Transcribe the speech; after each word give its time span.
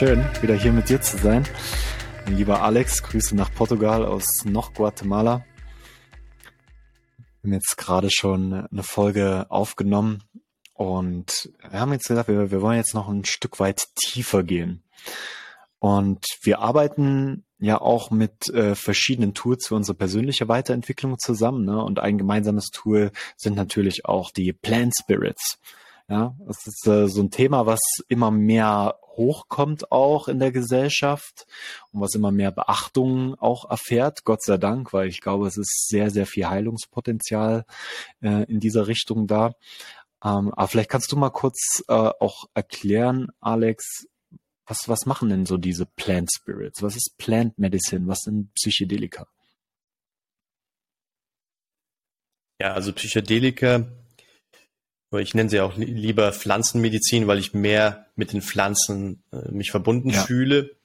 schön, 0.00 0.24
wieder 0.40 0.54
hier 0.54 0.72
mit 0.72 0.88
dir 0.88 1.02
zu 1.02 1.18
sein. 1.18 1.46
Lieber 2.26 2.62
Alex, 2.62 3.02
Grüße 3.02 3.36
nach 3.36 3.52
Portugal 3.52 4.06
aus 4.06 4.46
noch 4.46 4.72
Guatemala. 4.72 5.44
Wir 7.18 7.50
haben 7.50 7.52
jetzt 7.52 7.76
gerade 7.76 8.08
schon 8.10 8.54
eine 8.54 8.82
Folge 8.82 9.44
aufgenommen 9.50 10.22
und 10.72 11.52
wir 11.68 11.80
haben 11.80 11.92
jetzt 11.92 12.08
gesagt, 12.08 12.30
wir, 12.30 12.50
wir 12.50 12.62
wollen 12.62 12.78
jetzt 12.78 12.94
noch 12.94 13.10
ein 13.10 13.26
Stück 13.26 13.60
weit 13.60 13.88
tiefer 13.94 14.42
gehen. 14.42 14.84
Und 15.80 16.24
wir 16.40 16.60
arbeiten 16.60 17.44
ja 17.58 17.78
auch 17.78 18.10
mit 18.10 18.48
äh, 18.54 18.74
verschiedenen 18.74 19.34
Tools 19.34 19.66
für 19.66 19.74
unsere 19.74 19.98
persönliche 19.98 20.48
Weiterentwicklung 20.48 21.18
zusammen. 21.18 21.66
Ne? 21.66 21.84
Und 21.84 21.98
ein 21.98 22.16
gemeinsames 22.16 22.70
Tool 22.70 23.12
sind 23.36 23.54
natürlich 23.54 24.06
auch 24.06 24.30
die 24.30 24.54
Plant 24.54 24.94
Spirits. 24.98 25.58
Ja, 26.10 26.34
das 26.44 26.66
ist 26.66 26.88
äh, 26.88 27.06
so 27.06 27.22
ein 27.22 27.30
Thema, 27.30 27.66
was 27.66 27.78
immer 28.08 28.32
mehr 28.32 28.98
hochkommt 29.16 29.92
auch 29.92 30.26
in 30.26 30.40
der 30.40 30.50
Gesellschaft 30.50 31.46
und 31.92 32.00
was 32.00 32.16
immer 32.16 32.32
mehr 32.32 32.50
Beachtung 32.50 33.36
auch 33.36 33.70
erfährt, 33.70 34.24
Gott 34.24 34.42
sei 34.42 34.56
Dank, 34.56 34.92
weil 34.92 35.06
ich 35.06 35.20
glaube, 35.20 35.46
es 35.46 35.56
ist 35.56 35.86
sehr, 35.88 36.10
sehr 36.10 36.26
viel 36.26 36.48
Heilungspotenzial 36.48 37.64
äh, 38.22 38.42
in 38.50 38.58
dieser 38.58 38.88
Richtung 38.88 39.28
da. 39.28 39.54
Ähm, 40.24 40.52
aber 40.52 40.66
vielleicht 40.66 40.90
kannst 40.90 41.12
du 41.12 41.16
mal 41.16 41.30
kurz 41.30 41.84
äh, 41.86 41.92
auch 41.92 42.46
erklären, 42.54 43.28
Alex, 43.40 44.06
was, 44.66 44.88
was 44.88 45.06
machen 45.06 45.28
denn 45.28 45.46
so 45.46 45.58
diese 45.58 45.86
Plant 45.86 46.30
Spirits? 46.34 46.82
Was 46.82 46.96
ist 46.96 47.18
Plant 47.18 47.56
Medicine? 47.56 48.08
Was 48.08 48.22
sind 48.22 48.52
Psychedelika? 48.54 49.28
Ja, 52.60 52.74
also 52.74 52.92
Psychedelika, 52.92 53.86
ich 55.18 55.34
nenne 55.34 55.50
sie 55.50 55.60
auch 55.60 55.76
lieber 55.76 56.32
Pflanzenmedizin, 56.32 57.26
weil 57.26 57.38
ich 57.38 57.52
mehr 57.52 58.06
mit 58.14 58.32
den 58.32 58.42
Pflanzen 58.42 59.22
äh, 59.32 59.50
mich 59.50 59.70
verbunden 59.70 60.10
ja. 60.10 60.22
fühle. 60.22 60.76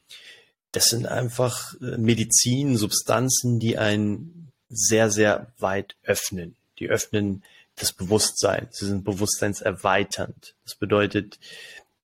Das 0.72 0.88
sind 0.88 1.06
einfach 1.06 1.76
äh, 1.82 1.98
Medizin, 1.98 2.76
Substanzen, 2.78 3.60
die 3.60 3.78
einen 3.78 4.52
sehr, 4.70 5.12
sehr 5.12 5.54
weit 5.60 5.96
öffnen. 6.04 6.56
Die 6.80 6.90
öffnen 6.90 7.44
das 7.76 7.92
Bewusstsein. 7.92 8.68
Sie 8.72 8.86
sind 8.86 9.04
bewusstseinserweiternd. 9.04 10.56
Das 10.64 10.76
bedeutet, 10.76 11.40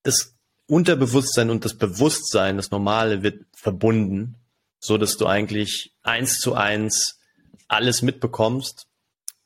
das 0.04 0.34
Unterbewusstsein 0.68 1.50
und 1.50 1.66
das 1.66 1.74
Bewusstsein, 1.74 2.58
das 2.58 2.72
Normale, 2.72 3.24
wird 3.24 3.46
verbunden, 3.54 4.36
so 4.80 4.98
dass 4.98 5.18
du 5.18 5.28
eigentlich 5.28 5.92
eins 6.04 6.40
zu 6.40 6.54
eins 6.54 7.20
alles 7.68 8.02
mitbekommst, 8.02 8.88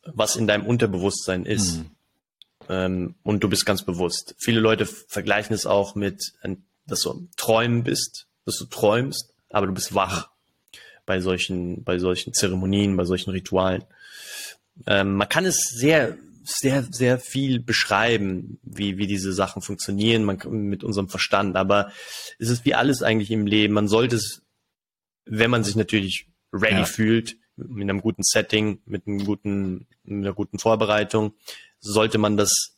was 0.04 0.36
in 0.36 0.48
deinem 0.48 0.66
Unterbewusstsein 0.66 1.46
ist. 1.46 1.78
Mhm. 1.78 1.92
Ähm, 2.70 3.16
und 3.24 3.44
du 3.44 3.50
bist 3.50 3.66
ganz 3.66 3.84
bewusst. 3.84 4.36
Viele 4.38 4.60
Leute 4.60 4.86
vergleichen 4.86 5.54
es 5.54 5.66
auch 5.66 5.96
mit, 5.96 6.34
dass 6.86 7.02
du 7.02 7.28
träumen 7.38 7.84
bist, 7.84 8.28
dass 8.46 8.58
du 8.58 8.66
träumst, 8.66 9.34
aber 9.50 9.68
du 9.68 9.74
bist 9.74 9.94
wach 9.96 10.30
bei 11.06 11.20
solchen, 11.20 11.84
bei 11.84 12.00
solchen 12.00 12.34
Zeremonien, 12.34 12.98
bei 12.98 13.06
solchen 13.06 13.30
Ritualen. 13.30 13.84
Ähm, 14.88 15.16
man 15.16 15.30
kann 15.30 15.46
es 15.46 15.60
sehr 15.60 16.18
sehr, 16.46 16.84
sehr 16.84 17.20
viel 17.20 17.60
beschreiben, 17.60 18.60
wie, 18.64 18.98
wie 18.98 19.08
diese 19.08 19.34
Sachen 19.34 19.62
funktionieren, 19.62 20.24
man, 20.24 20.38
mit 20.48 20.84
unserem 20.84 21.10
Verstand. 21.10 21.56
Aber 21.56 21.92
es 22.40 22.50
ist 22.50 22.66
wie 22.66 22.76
alles 22.76 23.02
eigentlich 23.02 23.32
im 23.32 23.48
Leben. 23.48 23.74
Man 23.74 23.88
sollte 23.88 24.18
es, 24.18 24.44
wenn 25.26 25.50
man 25.50 25.64
sich 25.64 25.76
natürlich 25.76 26.28
ready 26.54 26.76
ja. 26.76 26.86
fühlt, 26.86 27.38
mit 27.58 27.84
einem 27.84 28.02
guten 28.02 28.22
Setting, 28.24 28.80
mit 28.86 29.08
einem 29.08 29.26
guten, 29.26 29.88
mit 30.04 30.26
einer 30.26 30.34
guten 30.34 30.60
Vorbereitung, 30.60 31.34
sollte 31.80 32.18
man 32.18 32.38
das 32.38 32.78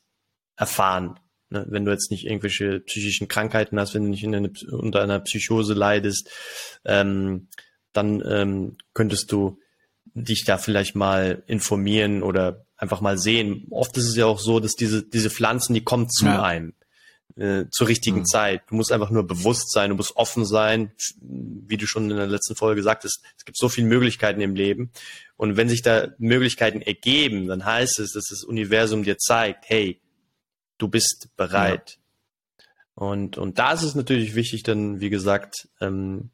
erfahren. 0.56 1.20
Ne? 1.50 1.66
Wenn 1.70 1.86
du 1.86 1.92
jetzt 1.92 2.12
nicht 2.12 2.26
irgendwelche 2.26 2.80
psychischen 2.82 3.28
Krankheiten 3.28 3.80
hast, 3.80 3.94
wenn 3.94 4.04
du 4.04 4.10
nicht 4.10 4.26
eine, 4.26 4.52
unter 4.72 5.02
einer 5.02 5.20
Psychose 5.20 5.74
leidest, 5.74 6.30
ähm, 6.86 7.50
dann 7.94 8.24
ähm, 8.28 8.78
könntest 8.94 9.32
du 9.32 9.60
dich 10.14 10.46
da 10.46 10.58
vielleicht 10.58 10.96
mal 10.96 11.44
informieren 11.48 12.24
oder 12.24 12.66
einfach 12.76 13.02
mal 13.02 13.18
sehen. 13.18 13.68
Oft 13.72 13.98
ist 13.98 14.08
es 14.08 14.16
ja 14.16 14.26
auch 14.26 14.40
so, 14.40 14.60
dass 14.60 14.74
diese, 14.74 15.04
diese 15.04 15.30
Pflanzen, 15.30 15.74
die 15.74 15.84
kommen 15.84 16.10
zu 16.10 16.26
ja. 16.26 16.42
einem 16.42 16.74
äh, 17.38 17.66
zur 17.72 17.88
richtigen 17.88 18.20
mhm. 18.20 18.26
Zeit. 18.26 18.64
Du 18.68 18.76
musst 18.76 18.92
einfach 18.92 19.10
nur 19.10 19.26
bewusst 19.26 19.72
sein, 19.72 19.90
du 19.92 19.96
musst 19.96 20.16
offen 20.16 20.46
sein, 20.46 20.92
wie 21.22 21.78
du 21.78 21.86
schon 21.86 22.10
in 22.10 22.18
der 22.18 22.28
letzten 22.28 22.56
Folge 22.56 22.84
sagtest, 22.84 23.24
es 23.38 23.46
gibt 23.46 23.58
so 23.58 23.70
viele 23.70 23.88
Möglichkeiten 23.88 24.42
im 24.42 24.56
Leben. 24.56 24.92
Und 25.36 25.56
wenn 25.58 25.70
sich 25.70 25.82
da 25.82 26.10
Möglichkeiten 26.18 26.82
ergeben, 26.82 27.48
dann 27.48 27.66
heißt 27.66 28.00
es, 28.00 28.14
dass 28.14 28.26
das 28.30 28.44
Universum 28.44 29.04
dir 29.04 29.18
zeigt, 29.18 29.66
hey, 29.68 30.02
du 30.78 30.88
bist 30.88 31.30
bereit. 31.38 31.98
Ja. 31.98 32.66
Und, 32.96 33.38
und 33.38 33.60
da 33.60 33.74
ist 33.74 33.84
es 33.84 33.94
natürlich 33.94 34.34
wichtig, 34.34 34.64
dann, 34.64 35.00
wie 35.00 35.12
gesagt, 35.12 35.70
ähm, 35.80 36.32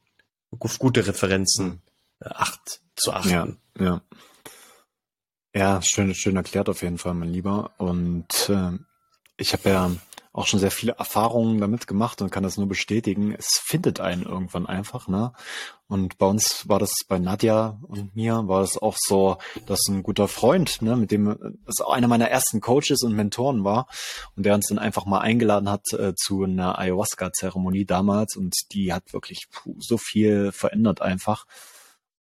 auf 0.59 0.79
gute 0.79 1.05
Referenzen 1.05 1.65
mhm. 1.65 1.81
acht 2.21 2.81
zu 2.95 3.11
achten. 3.11 3.29
Ja, 3.29 3.47
ja. 3.79 4.01
Ja, 5.55 5.81
schön, 5.83 6.15
schön 6.15 6.35
erklärt 6.35 6.67
auf 6.67 6.81
jeden 6.81 6.97
Fall, 6.97 7.13
mein 7.13 7.29
Lieber. 7.29 7.71
Und 7.77 8.49
äh, 8.49 8.71
ich 9.37 9.53
habe 9.53 9.69
ja 9.69 9.91
auch 10.33 10.47
schon 10.47 10.59
sehr 10.59 10.71
viele 10.71 10.93
Erfahrungen 10.93 11.61
damit 11.61 11.85
gemacht 11.85 12.21
und 12.21 12.31
kann 12.31 12.41
das 12.41 12.57
nur 12.57 12.67
bestätigen. 12.67 13.35
Es 13.37 13.61
findet 13.63 13.99
einen 13.99 14.23
irgendwann 14.23 14.65
einfach, 14.65 15.07
ne? 15.07 15.31
Und 15.87 16.17
bei 16.17 16.25
uns 16.25 16.67
war 16.67 16.79
das 16.79 16.91
bei 17.07 17.19
Nadja 17.19 17.77
und 17.83 18.15
mir 18.15 18.47
war 18.47 18.63
es 18.63 18.79
auch 18.79 18.97
so, 18.97 19.37
dass 19.67 19.79
ein 19.87 20.01
guter 20.01 20.27
Freund, 20.27 20.81
ne, 20.81 20.95
mit 20.95 21.11
dem 21.11 21.37
das 21.67 21.85
einer 21.85 22.07
meiner 22.07 22.29
ersten 22.29 22.61
Coaches 22.61 23.03
und 23.03 23.13
Mentoren 23.13 23.63
war 23.63 23.87
und 24.35 24.43
der 24.43 24.55
uns 24.55 24.67
dann 24.69 24.79
einfach 24.79 25.05
mal 25.05 25.19
eingeladen 25.19 25.69
hat 25.69 25.83
äh, 25.93 26.15
zu 26.15 26.45
einer 26.45 26.79
Ayahuasca-Zeremonie 26.79 27.85
damals 27.85 28.35
und 28.35 28.55
die 28.71 28.91
hat 28.91 29.13
wirklich 29.13 29.49
puh, 29.51 29.75
so 29.77 29.99
viel 29.99 30.51
verändert 30.51 31.01
einfach. 31.01 31.45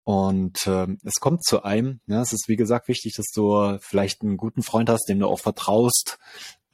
Und 0.04 0.66
äh, 0.66 0.88
es 1.04 1.14
kommt 1.20 1.44
zu 1.44 1.62
einem. 1.62 2.00
Ja, 2.06 2.20
es 2.20 2.32
ist 2.32 2.48
wie 2.48 2.56
gesagt 2.56 2.88
wichtig, 2.88 3.14
dass 3.16 3.30
du 3.32 3.78
vielleicht 3.80 4.20
einen 4.20 4.36
guten 4.36 4.62
Freund 4.62 4.90
hast, 4.90 5.08
dem 5.08 5.20
du 5.20 5.28
auch 5.28 5.40
vertraust, 5.40 6.18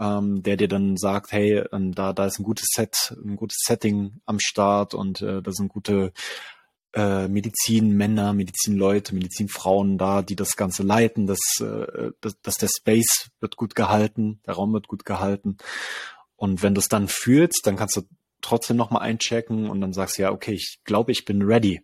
ähm, 0.00 0.42
der 0.42 0.56
dir 0.56 0.68
dann 0.68 0.96
sagt, 0.96 1.32
hey, 1.32 1.64
ähm, 1.72 1.92
da 1.94 2.12
da 2.12 2.26
ist 2.26 2.38
ein 2.38 2.44
gutes 2.44 2.68
Set, 2.74 3.14
ein 3.24 3.36
gutes 3.36 3.58
Setting 3.66 4.20
am 4.26 4.38
Start 4.40 4.94
und 4.94 5.22
äh, 5.22 5.42
da 5.42 5.52
sind 5.52 5.68
gute 5.68 6.12
äh, 6.94 7.28
Medizinmänner, 7.28 8.32
Medizinleute, 8.32 9.14
Medizinfrauen 9.14 9.98
da, 9.98 10.22
die 10.22 10.36
das 10.36 10.56
Ganze 10.56 10.82
leiten, 10.82 11.26
dass, 11.26 11.40
äh, 11.60 12.12
dass, 12.20 12.40
dass 12.40 12.56
der 12.56 12.68
Space 12.68 13.30
wird 13.40 13.56
gut 13.56 13.74
gehalten, 13.74 14.40
der 14.46 14.54
Raum 14.54 14.72
wird 14.72 14.88
gut 14.88 15.04
gehalten. 15.04 15.58
Und 16.36 16.62
wenn 16.62 16.74
du 16.74 16.80
es 16.80 16.88
dann 16.88 17.08
fühlst, 17.08 17.66
dann 17.66 17.76
kannst 17.76 17.96
du 17.96 18.02
trotzdem 18.40 18.76
nochmal 18.76 19.02
einchecken 19.02 19.68
und 19.68 19.80
dann 19.80 19.92
sagst 19.92 20.16
du 20.16 20.22
ja, 20.22 20.30
okay, 20.30 20.52
ich 20.52 20.78
glaube, 20.84 21.12
ich 21.12 21.24
bin 21.24 21.42
ready. 21.42 21.80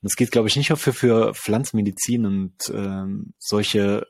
Und 0.00 0.06
es 0.06 0.16
geht, 0.16 0.30
glaube 0.30 0.48
ich, 0.48 0.56
nicht 0.56 0.70
nur 0.70 0.78
für, 0.78 0.94
für 0.94 1.34
Pflanzmedizin 1.34 2.26
und 2.26 2.54
ähm, 2.74 3.34
solche 3.38 4.06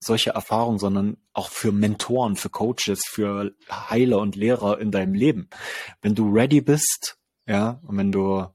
solche 0.00 0.30
Erfahrungen, 0.30 0.78
sondern 0.78 1.16
auch 1.32 1.50
für 1.50 1.72
Mentoren, 1.72 2.36
für 2.36 2.50
Coaches, 2.50 3.02
für 3.08 3.52
Heiler 3.70 4.18
und 4.18 4.36
Lehrer 4.36 4.80
in 4.80 4.90
deinem 4.90 5.14
Leben. 5.14 5.48
Wenn 6.02 6.14
du 6.14 6.30
ready 6.32 6.60
bist, 6.60 7.18
ja, 7.46 7.80
und 7.86 7.96
wenn 7.96 8.12
du, 8.12 8.46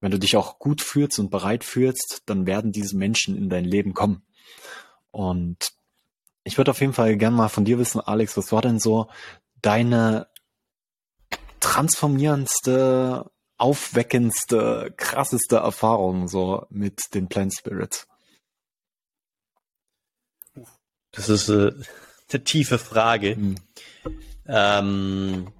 wenn 0.00 0.10
du 0.10 0.18
dich 0.18 0.36
auch 0.36 0.58
gut 0.58 0.80
fühlst 0.80 1.18
und 1.18 1.30
bereit 1.30 1.64
fühlst, 1.64 2.22
dann 2.26 2.46
werden 2.46 2.72
diese 2.72 2.96
Menschen 2.96 3.36
in 3.36 3.50
dein 3.50 3.64
Leben 3.64 3.94
kommen. 3.94 4.24
Und 5.10 5.72
ich 6.44 6.56
würde 6.56 6.70
auf 6.70 6.80
jeden 6.80 6.92
Fall 6.92 7.16
gerne 7.16 7.36
mal 7.36 7.48
von 7.48 7.64
dir 7.64 7.78
wissen, 7.78 8.00
Alex, 8.00 8.36
was 8.36 8.52
war 8.52 8.62
denn 8.62 8.80
so 8.80 9.08
deine 9.60 10.28
transformierendste, 11.60 13.30
aufweckendste, 13.58 14.92
krasseste 14.96 15.56
Erfahrung 15.56 16.26
so 16.26 16.66
mit 16.70 17.14
den 17.14 17.28
Plant 17.28 17.54
Spirits? 17.54 18.08
Das 21.12 21.28
ist 21.28 21.48
äh, 21.48 21.72
eine 22.32 22.44
tiefe 22.44 22.78
Frage. 22.78 23.36
Mhm. 23.36 23.54
Ähm, 24.46 25.52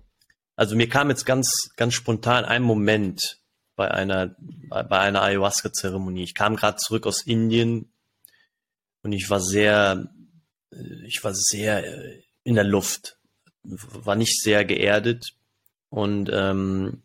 also 0.57 0.77
mir 0.77 0.89
kam 0.89 1.11
jetzt 1.11 1.25
ganz, 1.25 1.71
ganz 1.77 1.95
spontan 1.95 2.45
ein 2.45 2.63
Moment 2.63 3.39
bei 3.77 3.91
einer, 3.91 4.35
bei 4.69 4.99
einer 4.99 5.23
Ayahuasca-Zeremonie. 5.23 6.25
Ich 6.25 6.35
kam 6.35 6.57
gerade 6.57 6.77
zurück 6.77 7.07
aus 7.07 7.23
Indien 7.23 7.93
und 9.03 9.13
ich 9.13 9.31
war 9.31 9.41
sehr, 9.41 10.13
äh, 10.73 11.07
ich 11.07 11.23
war 11.23 11.35
sehr 11.35 11.87
äh, 11.87 12.23
in 12.45 12.57
der 12.57 12.65
Luft, 12.65 13.19
war 13.63 14.17
nicht 14.17 14.43
sehr 14.43 14.65
geerdet, 14.65 15.37
und 15.93 16.31
ähm, 16.33 17.03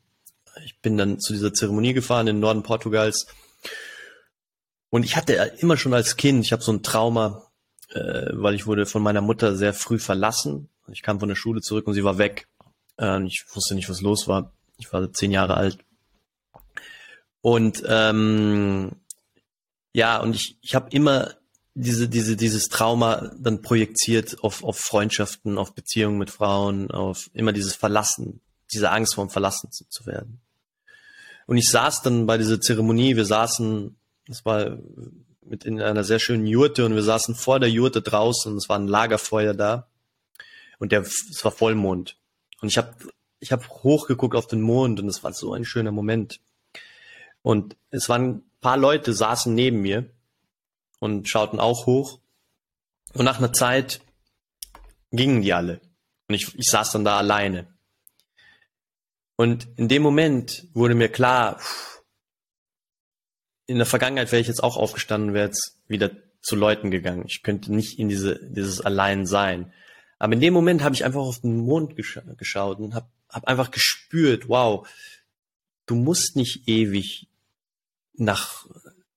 ich 0.63 0.79
bin 0.79 0.95
dann 0.95 1.19
zu 1.19 1.33
dieser 1.33 1.53
Zeremonie 1.53 1.91
gefahren 1.91 2.27
im 2.27 2.39
Norden 2.39 2.63
Portugals. 2.63 3.27
Und 4.89 5.03
ich 5.03 5.17
hatte 5.17 5.33
immer 5.57 5.75
schon 5.75 5.93
als 5.93 6.15
Kind, 6.15 6.45
ich 6.45 6.53
habe 6.53 6.63
so 6.63 6.71
ein 6.71 6.83
Trauma, 6.83 7.46
äh, 7.93 8.27
weil 8.33 8.55
ich 8.55 8.67
wurde 8.67 8.85
von 8.85 9.01
meiner 9.01 9.21
Mutter 9.21 9.55
sehr 9.55 9.73
früh 9.73 9.99
verlassen. 9.99 10.69
Ich 10.91 11.01
kam 11.01 11.19
von 11.19 11.29
der 11.29 11.35
Schule 11.35 11.61
zurück 11.61 11.87
und 11.87 11.93
sie 11.93 12.03
war 12.03 12.17
weg. 12.17 12.47
Äh, 12.99 13.23
ich 13.25 13.45
wusste 13.53 13.75
nicht, 13.75 13.89
was 13.89 14.01
los 14.01 14.27
war. 14.27 14.51
Ich 14.77 14.91
war 14.93 15.11
zehn 15.13 15.31
Jahre 15.31 15.55
alt. 15.55 15.79
Und 17.41 17.83
ähm, 17.87 18.91
ja, 19.93 20.19
und 20.19 20.35
ich, 20.35 20.57
ich 20.61 20.75
habe 20.75 20.89
immer 20.91 21.35
diese, 21.73 22.09
diese, 22.09 22.35
dieses 22.35 22.69
Trauma 22.69 23.31
dann 23.37 23.61
projiziert 23.61 24.43
auf, 24.43 24.63
auf 24.63 24.79
Freundschaften, 24.79 25.57
auf 25.57 25.73
Beziehungen 25.73 26.17
mit 26.17 26.31
Frauen, 26.31 26.91
auf 26.91 27.29
immer 27.33 27.53
dieses 27.53 27.75
Verlassen, 27.75 28.41
diese 28.73 28.89
Angst 28.91 29.15
vorm 29.15 29.29
Verlassen 29.29 29.71
zu, 29.71 29.85
zu 29.87 30.05
werden. 30.05 30.41
Und 31.45 31.57
ich 31.57 31.69
saß 31.69 32.01
dann 32.01 32.25
bei 32.25 32.37
dieser 32.37 32.59
Zeremonie, 32.59 33.15
wir 33.15 33.25
saßen, 33.25 33.95
das 34.27 34.43
war 34.43 34.77
mit 35.49 35.65
in 35.65 35.81
einer 35.81 36.03
sehr 36.03 36.19
schönen 36.19 36.45
Jurte 36.45 36.85
und 36.85 36.95
wir 36.95 37.03
saßen 37.03 37.35
vor 37.35 37.59
der 37.59 37.69
Jurte 37.69 38.01
draußen, 38.01 38.55
es 38.57 38.69
war 38.69 38.77
ein 38.77 38.87
Lagerfeuer 38.87 39.53
da 39.53 39.87
und 40.79 40.91
der, 40.91 41.01
es 41.01 41.39
war 41.43 41.51
Vollmond. 41.51 42.17
Und 42.61 42.69
ich 42.69 42.77
habe 42.77 42.95
ich 43.39 43.51
hab 43.51 43.67
hochgeguckt 43.69 44.35
auf 44.35 44.47
den 44.47 44.61
Mond 44.61 44.99
und 44.99 45.07
es 45.07 45.23
war 45.23 45.33
so 45.33 45.53
ein 45.53 45.65
schöner 45.65 45.91
Moment. 45.91 46.39
Und 47.41 47.77
es 47.91 48.09
waren 48.09 48.29
ein 48.29 48.51
paar 48.61 48.77
Leute 48.77 49.13
saßen 49.13 49.53
neben 49.53 49.81
mir 49.81 50.09
und 50.99 51.29
schauten 51.29 51.59
auch 51.59 51.85
hoch. 51.85 52.19
Und 53.13 53.25
nach 53.25 53.37
einer 53.37 53.53
Zeit 53.53 54.01
gingen 55.11 55.41
die 55.41 55.53
alle. 55.53 55.81
Und 56.27 56.35
ich, 56.35 56.53
ich 56.55 56.69
saß 56.69 56.91
dann 56.91 57.05
da 57.05 57.17
alleine. 57.17 57.67
Und 59.35 59.67
in 59.77 59.87
dem 59.87 60.01
Moment 60.01 60.67
wurde 60.73 60.95
mir 60.95 61.09
klar, 61.09 61.59
in 63.67 63.77
der 63.77 63.85
Vergangenheit 63.85 64.31
wäre 64.31 64.41
ich 64.41 64.47
jetzt 64.47 64.63
auch 64.63 64.77
aufgestanden, 64.77 65.33
wäre 65.33 65.47
jetzt 65.47 65.77
wieder 65.87 66.11
zu 66.41 66.55
Leuten 66.55 66.89
gegangen. 66.89 67.25
Ich 67.27 67.43
könnte 67.43 67.73
nicht 67.73 67.99
in 67.99 68.07
diese, 68.07 68.39
dieses 68.49 68.81
Allein 68.81 69.25
sein. 69.25 69.71
Aber 70.17 70.33
in 70.33 70.39
dem 70.39 70.53
Moment 70.53 70.83
habe 70.83 70.95
ich 70.95 71.05
einfach 71.05 71.21
auf 71.21 71.41
den 71.41 71.57
Mond 71.57 71.95
gescha 71.95 72.21
geschaut 72.37 72.79
und 72.79 72.95
habe 72.95 73.07
hab 73.29 73.45
einfach 73.45 73.71
gespürt, 73.71 74.47
wow, 74.47 74.87
du 75.85 75.95
musst 75.95 76.35
nicht 76.35 76.67
ewig 76.67 77.27
nach 78.13 78.65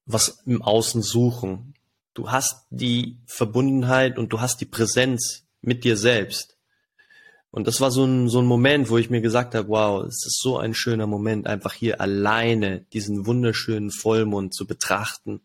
was 0.05 0.43
im 0.45 0.63
Außen 0.63 1.03
suchen. 1.03 1.75
Du 2.15 2.31
hast 2.31 2.67
die 2.71 3.19
Verbundenheit 3.27 4.19
und 4.19 4.33
du 4.33 4.41
hast 4.41 4.61
die 4.61 4.67
Präsenz 4.67 5.45
mit 5.63 5.85
dir 5.85 5.97
selbst. 5.97 6.57
Und 7.53 7.67
das 7.67 7.81
war 7.81 7.91
so 7.91 8.05
ein, 8.05 8.29
so 8.29 8.39
ein 8.41 8.47
Moment, 8.47 8.91
wo 8.91 8.99
ich 8.99 9.11
mir 9.11 9.21
gesagt 9.21 9.55
habe, 9.55 9.69
wow, 9.69 10.05
es 10.05 10.25
ist 10.25 10.41
so 10.41 10.59
ein 10.59 10.73
schöner 10.73 11.07
Moment, 11.07 11.47
einfach 11.47 11.73
hier 11.73 12.01
alleine 12.01 12.85
diesen 12.93 13.27
wunderschönen 13.27 13.91
Vollmond 13.91 14.55
zu 14.55 14.67
betrachten, 14.67 15.41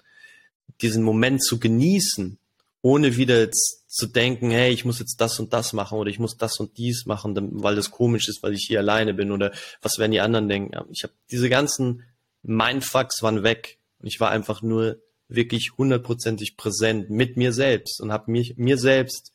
diesen 0.81 1.03
Moment 1.03 1.43
zu 1.43 1.59
genießen, 1.59 2.37
ohne 2.81 3.17
wieder 3.17 3.39
jetzt 3.39 3.85
zu 3.87 4.05
denken, 4.05 4.51
hey, 4.51 4.71
ich 4.71 4.85
muss 4.85 4.99
jetzt 4.99 5.19
das 5.19 5.39
und 5.39 5.53
das 5.53 5.73
machen 5.73 5.97
oder 5.97 6.09
ich 6.09 6.19
muss 6.19 6.37
das 6.37 6.59
und 6.59 6.77
dies 6.77 7.07
machen, 7.07 7.35
weil 7.63 7.75
das 7.75 7.89
komisch 7.89 8.27
ist, 8.27 8.43
weil 8.43 8.53
ich 8.53 8.65
hier 8.67 8.79
alleine 8.79 9.15
bin 9.15 9.31
oder 9.31 9.51
was 9.81 9.97
werden 9.97 10.11
die 10.11 10.21
anderen 10.21 10.47
denken. 10.47 10.77
Ich 10.91 11.03
habe 11.03 11.13
diese 11.31 11.49
ganzen 11.49 12.03
Mindfucks 12.43 13.23
waren 13.23 13.41
weg 13.41 13.79
und 13.99 14.07
ich 14.07 14.19
war 14.19 14.29
einfach 14.29 14.61
nur 14.61 14.99
wirklich 15.27 15.71
hundertprozentig 15.77 16.55
präsent 16.55 17.09
mit 17.09 17.35
mir 17.35 17.51
selbst 17.51 17.99
und 17.99 18.11
habe 18.11 18.29
mir, 18.29 18.45
mir 18.57 18.77
selbst 18.77 19.31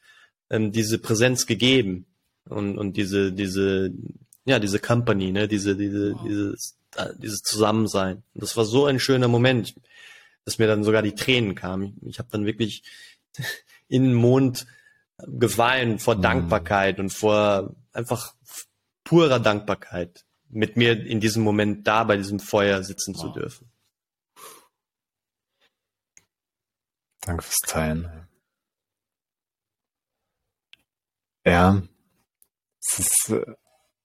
ähm, 0.51 0.71
diese 0.71 0.99
Präsenz 0.99 1.47
gegeben 1.47 2.07
und, 2.51 2.79
und 2.79 2.97
diese, 2.97 3.33
diese, 3.33 3.93
ja, 4.45 4.59
diese 4.59 4.79
Company, 4.79 5.33
ne, 5.33 5.49
diese, 5.49 5.77
diese, 5.77 6.15
wow. 6.15 6.23
dieses, 6.25 6.77
dieses 7.19 7.43
Zusammensein. 7.43 8.23
Und 8.35 8.43
das 8.43 8.57
war 8.57 8.65
so 8.65 8.87
ein 8.87 8.99
schöner 8.99 9.29
Moment, 9.29 9.75
dass 10.45 10.59
mir 10.59 10.67
dann 10.67 10.85
sogar 10.85 11.03
die 11.03 11.15
Tränen 11.15 11.55
kamen. 11.55 11.97
Ich, 12.03 12.09
ich 12.09 12.19
habe 12.19 12.29
dann 12.31 12.47
wirklich 12.47 12.83
in 13.89 14.05
den 14.05 14.15
Mond 14.15 14.67
geweint 15.27 16.03
vor 16.03 16.17
mhm. 16.17 16.23
Dankbarkeit 16.23 16.99
und 16.99 17.11
vor 17.11 17.75
einfach 17.93 18.35
purer 19.05 19.41
Dankbarkeit, 19.41 20.25
mit 20.49 20.77
mir 20.77 21.05
in 21.07 21.21
diesem 21.21 21.43
Moment 21.43 21.87
da 21.87 22.05
bei 22.05 22.17
diesem 22.17 22.41
Feuer 22.41 22.83
sitzen 22.83 23.15
wow. 23.15 23.21
zu 23.21 23.29
dürfen. 23.31 23.71
Danke 27.21 27.43
fürs 27.43 27.59
Teilen. 27.67 28.29
Ja, 31.45 31.83
es 32.81 32.99
ist, 32.99 33.31
äh, 33.31 33.45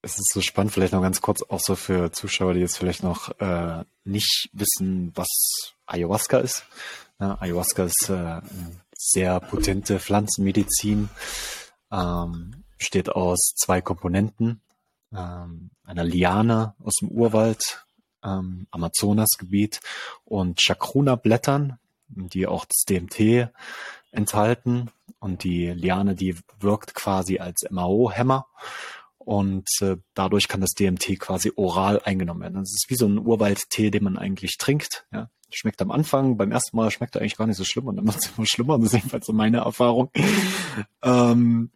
es 0.02 0.20
ist 0.20 0.32
so 0.34 0.42
spannend, 0.42 0.72
vielleicht 0.72 0.94
noch 0.94 1.02
ganz 1.02 1.22
kurz 1.22 1.42
auch 1.42 1.60
so 1.60 1.76
für 1.76 2.12
Zuschauer, 2.12 2.54
die 2.54 2.60
jetzt 2.60 2.78
vielleicht 2.78 3.04
noch 3.04 3.40
äh, 3.40 3.84
nicht 4.04 4.50
wissen, 4.54 5.12
was 5.16 5.28
Ayahuasca 5.86 6.40
ist. 6.40 6.66
Ja, 7.20 7.38
Ayahuasca 7.42 7.86
ist 7.86 8.10
äh, 8.10 8.42
sehr 8.96 9.40
potente 9.40 10.00
Pflanzenmedizin, 10.00 11.10
ähm, 11.92 12.64
besteht 12.78 13.10
aus 13.10 13.54
zwei 13.56 13.82
Komponenten, 13.82 14.62
ähm, 15.14 15.72
einer 15.84 16.04
Liane 16.04 16.76
aus 16.84 16.96
dem 17.00 17.10
Urwald, 17.10 17.86
ähm, 18.24 18.68
Amazonasgebiet 18.72 19.80
und 20.24 20.60
Chacruna-Blättern, 20.60 21.80
die 22.08 22.48
auch 22.48 22.66
das 22.66 22.84
DMT 22.88 23.50
enthalten. 24.12 24.92
Und 25.26 25.44
die 25.44 25.72
Liane, 25.72 26.14
die 26.14 26.36
wirkt 26.60 26.94
quasi 26.94 27.40
als 27.40 27.66
MAO-Hämmer. 27.72 28.46
Und 29.18 29.68
äh, 29.82 29.98
dadurch 30.14 30.48
kann 30.48 30.62
das 30.62 30.76
DMT 30.76 31.20
quasi 31.20 31.52
oral 31.56 32.00
eingenommen 32.04 32.42
werden. 32.42 32.60
Das 32.60 32.72
ist 32.72 32.86
wie 32.90 32.96
so 32.96 33.08
ein 33.08 33.18
Urwaldtee, 33.18 33.90
den 33.90 34.04
man 34.04 34.20
eigentlich 34.20 34.60
trinkt. 34.60 35.08
Ja? 35.12 35.32
Schmeckt 35.50 35.82
am 35.82 35.90
Anfang, 35.90 36.38
beim 36.38 36.52
ersten 36.52 36.78
Mal 36.78 36.92
schmeckt 36.92 37.16
er 37.16 37.22
eigentlich 37.22 37.38
gar 37.38 37.48
nicht 37.48 37.58
so 37.58 37.64
schlimm 37.64 37.88
und 37.88 37.96
dann 37.96 38.06
wird 38.06 38.18
es 38.18 38.38
immer 38.38 38.46
schlimmer. 38.46 38.78
Das 38.78 38.90
ist 38.90 38.94
jedenfalls 38.94 39.26
so 39.26 39.34
meine 39.34 39.62
Erfahrung. 39.62 40.12
ähm, 41.02 41.72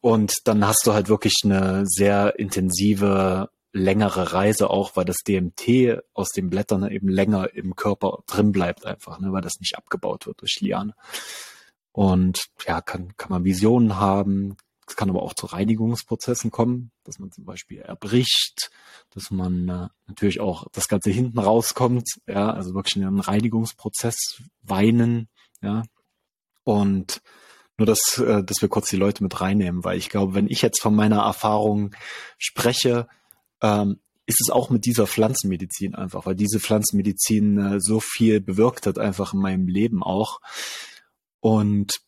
und 0.00 0.34
dann 0.42 0.66
hast 0.66 0.84
du 0.84 0.92
halt 0.92 1.08
wirklich 1.08 1.34
eine 1.44 1.84
sehr 1.86 2.36
intensive 2.40 3.48
längere 3.72 4.32
Reise 4.32 4.70
auch, 4.70 4.96
weil 4.96 5.04
das 5.04 5.18
DMT 5.18 6.02
aus 6.14 6.30
den 6.30 6.50
Blättern 6.50 6.90
eben 6.90 7.08
länger 7.08 7.54
im 7.54 7.76
Körper 7.76 8.24
drin 8.26 8.50
bleibt 8.50 8.86
einfach, 8.86 9.20
ne, 9.20 9.30
weil 9.30 9.42
das 9.42 9.60
nicht 9.60 9.76
abgebaut 9.78 10.26
wird 10.26 10.40
durch 10.40 10.60
Liane. 10.60 10.94
Und 11.98 12.46
ja, 12.64 12.80
kann, 12.80 13.16
kann 13.16 13.30
man 13.30 13.42
Visionen 13.42 13.96
haben, 13.96 14.56
es 14.86 14.94
kann 14.94 15.10
aber 15.10 15.20
auch 15.20 15.34
zu 15.34 15.46
Reinigungsprozessen 15.46 16.52
kommen, 16.52 16.92
dass 17.02 17.18
man 17.18 17.32
zum 17.32 17.44
Beispiel 17.44 17.80
erbricht, 17.80 18.70
dass 19.10 19.32
man 19.32 19.68
äh, 19.68 19.88
natürlich 20.06 20.38
auch 20.38 20.68
das 20.70 20.86
Ganze 20.86 21.10
hinten 21.10 21.40
rauskommt, 21.40 22.08
ja, 22.28 22.52
also 22.52 22.72
wirklich 22.72 22.94
in 22.94 23.04
einen 23.04 23.18
Reinigungsprozess 23.18 24.40
weinen, 24.62 25.26
ja. 25.60 25.82
Und 26.62 27.20
nur, 27.78 27.86
dass, 27.86 28.18
äh, 28.18 28.44
dass 28.44 28.62
wir 28.62 28.68
kurz 28.68 28.90
die 28.90 28.96
Leute 28.96 29.24
mit 29.24 29.40
reinnehmen, 29.40 29.82
weil 29.82 29.98
ich 29.98 30.08
glaube, 30.08 30.34
wenn 30.34 30.48
ich 30.48 30.62
jetzt 30.62 30.80
von 30.80 30.94
meiner 30.94 31.22
Erfahrung 31.22 31.96
spreche, 32.38 33.08
ähm, 33.60 33.98
ist 34.26 34.40
es 34.40 34.50
auch 34.50 34.70
mit 34.70 34.84
dieser 34.84 35.08
Pflanzenmedizin 35.08 35.96
einfach, 35.96 36.26
weil 36.26 36.36
diese 36.36 36.60
Pflanzenmedizin 36.60 37.58
äh, 37.58 37.80
so 37.80 37.98
viel 37.98 38.40
bewirkt 38.40 38.86
hat 38.86 39.00
einfach 39.00 39.34
in 39.34 39.40
meinem 39.40 39.66
Leben 39.66 40.04
auch. 40.04 40.38
Und 41.40 42.00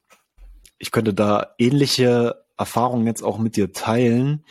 ich 0.79 0.91
könnte 0.91 1.15
da 1.15 1.55
ähnliche 1.59 2.45
Erfahrungen 2.57 3.07
jetzt 3.07 3.23
auch 3.23 3.39
mit 3.39 3.57
dir 3.57 3.73
teilen. 3.73 4.45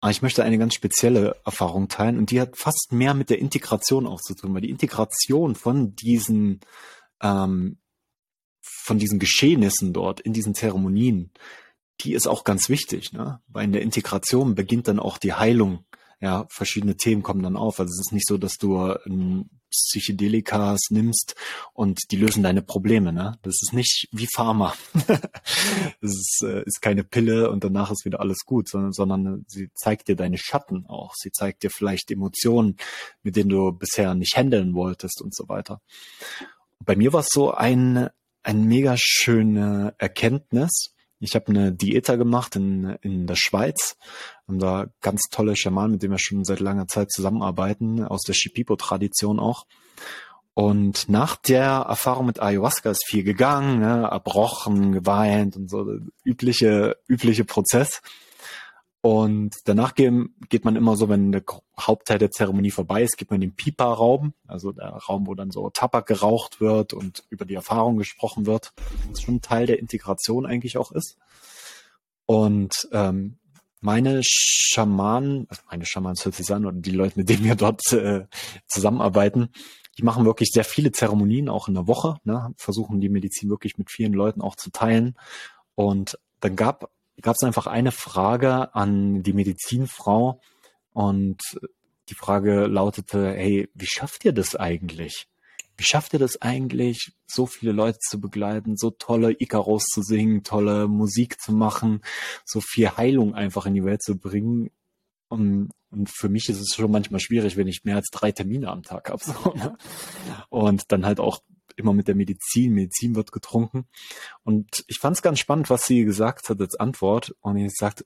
Aber 0.00 0.10
ich 0.10 0.22
möchte 0.22 0.42
eine 0.42 0.58
ganz 0.58 0.74
spezielle 0.74 1.36
Erfahrung 1.44 1.88
teilen 1.88 2.18
und 2.18 2.30
die 2.32 2.40
hat 2.40 2.56
fast 2.56 2.88
mehr 2.90 3.14
mit 3.14 3.30
der 3.30 3.38
Integration 3.38 4.06
auch 4.06 4.20
zu 4.20 4.34
tun, 4.34 4.52
weil 4.52 4.62
die 4.62 4.70
Integration 4.70 5.54
von 5.54 5.94
diesen 5.94 6.60
ähm, 7.20 7.78
von 8.62 8.98
diesen 8.98 9.20
Geschehnissen 9.20 9.92
dort 9.92 10.20
in 10.20 10.32
diesen 10.32 10.54
Zeremonien, 10.54 11.30
die 12.00 12.14
ist 12.14 12.26
auch 12.26 12.42
ganz 12.42 12.68
wichtig, 12.68 13.12
ne? 13.12 13.40
Weil 13.46 13.64
in 13.64 13.72
der 13.72 13.82
Integration 13.82 14.56
beginnt 14.56 14.88
dann 14.88 14.98
auch 14.98 15.18
die 15.18 15.34
Heilung 15.34 15.84
ja, 16.22 16.46
verschiedene 16.48 16.96
Themen 16.96 17.24
kommen 17.24 17.42
dann 17.42 17.56
auf. 17.56 17.80
Also 17.80 17.90
es 17.90 18.06
ist 18.06 18.12
nicht 18.12 18.28
so, 18.28 18.38
dass 18.38 18.56
du 18.56 18.78
ein 18.78 19.50
Psychedelikas 19.70 20.78
nimmst 20.90 21.34
und 21.72 21.98
die 22.10 22.16
lösen 22.16 22.44
deine 22.44 22.62
Probleme, 22.62 23.12
ne? 23.12 23.38
Das 23.42 23.56
ist 23.60 23.72
nicht 23.72 24.08
wie 24.12 24.28
Pharma. 24.32 24.74
Es 26.00 26.10
ist, 26.10 26.42
äh, 26.44 26.62
ist 26.64 26.82
keine 26.82 27.04
Pille 27.04 27.50
und 27.50 27.62
danach 27.62 27.90
ist 27.90 28.04
wieder 28.04 28.20
alles 28.20 28.40
gut, 28.44 28.68
sondern, 28.68 28.92
sondern 28.92 29.44
sie 29.46 29.70
zeigt 29.74 30.08
dir 30.08 30.16
deine 30.16 30.36
Schatten 30.36 30.86
auch. 30.86 31.12
Sie 31.14 31.30
zeigt 31.30 31.62
dir 31.62 31.70
vielleicht 31.70 32.10
Emotionen, 32.10 32.76
mit 33.22 33.36
denen 33.36 33.50
du 33.50 33.70
bisher 33.72 34.14
nicht 34.14 34.36
handeln 34.36 34.74
wolltest 34.74 35.22
und 35.22 35.34
so 35.34 35.48
weiter. 35.48 35.80
Bei 36.80 36.96
mir 36.96 37.12
war 37.12 37.20
es 37.20 37.28
so 37.30 37.52
ein, 37.52 38.08
ein 38.42 38.64
mega 38.64 38.96
schöne 38.96 39.94
Erkenntnis, 39.98 40.91
ich 41.22 41.36
habe 41.36 41.46
eine 41.48 41.72
Diäta 41.72 42.16
gemacht 42.16 42.56
in, 42.56 42.96
in 43.00 43.26
der 43.28 43.36
Schweiz. 43.36 43.96
Haben 44.48 44.58
da 44.58 44.86
ganz 45.00 45.22
tolle 45.30 45.54
Schamanen, 45.54 45.92
mit 45.92 46.02
denen 46.02 46.12
wir 46.12 46.18
schon 46.18 46.44
seit 46.44 46.58
langer 46.58 46.88
Zeit 46.88 47.12
zusammenarbeiten, 47.12 48.04
aus 48.04 48.22
der 48.22 48.34
Shipipo-Tradition 48.34 49.38
auch. 49.38 49.66
Und 50.54 51.08
nach 51.08 51.36
der 51.36 51.86
Erfahrung 51.88 52.26
mit 52.26 52.42
Ayahuasca 52.42 52.90
ist 52.90 53.06
viel 53.06 53.22
gegangen, 53.22 53.78
ne, 53.78 54.08
erbrochen, 54.10 54.92
geweint 54.92 55.56
und 55.56 55.70
so, 55.70 55.86
übliche, 56.24 56.96
übliche 57.06 57.44
Prozess. 57.44 58.02
Und 59.02 59.56
danach 59.64 59.96
geht 59.96 60.64
man 60.64 60.76
immer 60.76 60.96
so, 60.96 61.08
wenn 61.08 61.32
der 61.32 61.42
Hauptteil 61.78 62.18
der 62.18 62.30
Zeremonie 62.30 62.70
vorbei 62.70 63.02
ist, 63.02 63.18
geht 63.18 63.30
man 63.30 63.42
in 63.42 63.50
den 63.50 63.56
Pipa-Raum, 63.56 64.32
also 64.46 64.70
der 64.70 64.90
Raum, 64.90 65.26
wo 65.26 65.34
dann 65.34 65.50
so 65.50 65.70
Tabak 65.70 66.06
geraucht 66.06 66.60
wird 66.60 66.92
und 66.92 67.24
über 67.28 67.44
die 67.44 67.56
Erfahrung 67.56 67.96
gesprochen 67.96 68.46
wird, 68.46 68.72
was 69.10 69.20
schon 69.20 69.40
Teil 69.40 69.66
der 69.66 69.80
Integration 69.80 70.46
eigentlich 70.46 70.78
auch 70.78 70.92
ist. 70.92 71.18
Und 72.26 72.88
ähm, 72.92 73.38
meine 73.80 74.20
Schamanen, 74.22 75.46
also 75.48 75.62
meine 75.68 75.84
Schamanen 75.84 76.16
hört 76.22 76.36
sich 76.36 76.54
an, 76.54 76.64
oder 76.64 76.76
die 76.76 76.92
Leute, 76.92 77.18
mit 77.18 77.28
denen 77.28 77.42
wir 77.42 77.56
dort 77.56 77.92
äh, 77.92 78.26
zusammenarbeiten, 78.68 79.48
die 79.98 80.04
machen 80.04 80.24
wirklich 80.24 80.50
sehr 80.52 80.64
viele 80.64 80.92
Zeremonien, 80.92 81.48
auch 81.48 81.66
in 81.66 81.74
der 81.74 81.88
Woche, 81.88 82.18
ne? 82.22 82.54
versuchen 82.56 83.00
die 83.00 83.08
Medizin 83.08 83.50
wirklich 83.50 83.78
mit 83.78 83.90
vielen 83.90 84.12
Leuten 84.12 84.40
auch 84.40 84.54
zu 84.54 84.70
teilen. 84.70 85.18
Und 85.74 86.20
dann 86.38 86.54
gab 86.54 86.88
gab 87.22 87.36
es 87.38 87.46
einfach 87.46 87.66
eine 87.66 87.92
Frage 87.92 88.74
an 88.74 89.22
die 89.22 89.32
Medizinfrau 89.32 90.40
und 90.92 91.40
die 92.08 92.14
Frage 92.14 92.66
lautete, 92.66 93.32
hey, 93.32 93.68
wie 93.74 93.86
schafft 93.86 94.24
ihr 94.24 94.32
das 94.32 94.56
eigentlich? 94.56 95.28
Wie 95.76 95.84
schafft 95.84 96.12
ihr 96.12 96.18
das 96.18 96.42
eigentlich, 96.42 97.12
so 97.26 97.46
viele 97.46 97.72
Leute 97.72 97.98
zu 97.98 98.20
begleiten, 98.20 98.76
so 98.76 98.90
tolle 98.90 99.34
Icaros 99.38 99.84
zu 99.84 100.02
singen, 100.02 100.44
tolle 100.44 100.86
Musik 100.86 101.40
zu 101.40 101.52
machen, 101.52 102.02
so 102.44 102.60
viel 102.60 102.90
Heilung 102.96 103.34
einfach 103.34 103.66
in 103.66 103.74
die 103.74 103.84
Welt 103.84 104.02
zu 104.02 104.18
bringen? 104.18 104.70
Und, 105.28 105.70
und 105.90 106.10
für 106.10 106.28
mich 106.28 106.50
ist 106.50 106.60
es 106.60 106.74
schon 106.74 106.90
manchmal 106.90 107.20
schwierig, 107.20 107.56
wenn 107.56 107.68
ich 107.68 107.84
mehr 107.84 107.96
als 107.96 108.10
drei 108.12 108.32
Termine 108.32 108.68
am 108.68 108.82
Tag 108.82 109.08
habe. 109.08 109.22
So, 109.24 109.54
ne? 109.54 109.78
Und 110.50 110.92
dann 110.92 111.06
halt 111.06 111.20
auch 111.20 111.40
immer 111.76 111.92
mit 111.92 112.08
der 112.08 112.14
Medizin, 112.14 112.74
Medizin 112.74 113.14
wird 113.14 113.32
getrunken. 113.32 113.86
Und 114.42 114.84
ich 114.86 114.98
fand 114.98 115.16
es 115.16 115.22
ganz 115.22 115.38
spannend, 115.38 115.70
was 115.70 115.84
sie 115.84 116.04
gesagt 116.04 116.48
hat 116.48 116.60
als 116.60 116.76
Antwort. 116.76 117.34
Und 117.40 117.56
sie 117.56 117.68
sagt, 117.68 118.04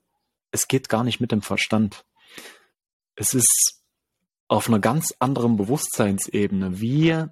es 0.51 0.67
geht 0.67 0.89
gar 0.89 1.03
nicht 1.03 1.19
mit 1.19 1.31
dem 1.31 1.41
Verstand. 1.41 2.05
Es 3.15 3.33
ist 3.33 3.81
auf 4.47 4.67
einer 4.67 4.79
ganz 4.79 5.13
anderen 5.19 5.57
Bewusstseinsebene, 5.57 6.79
wie 6.79 7.25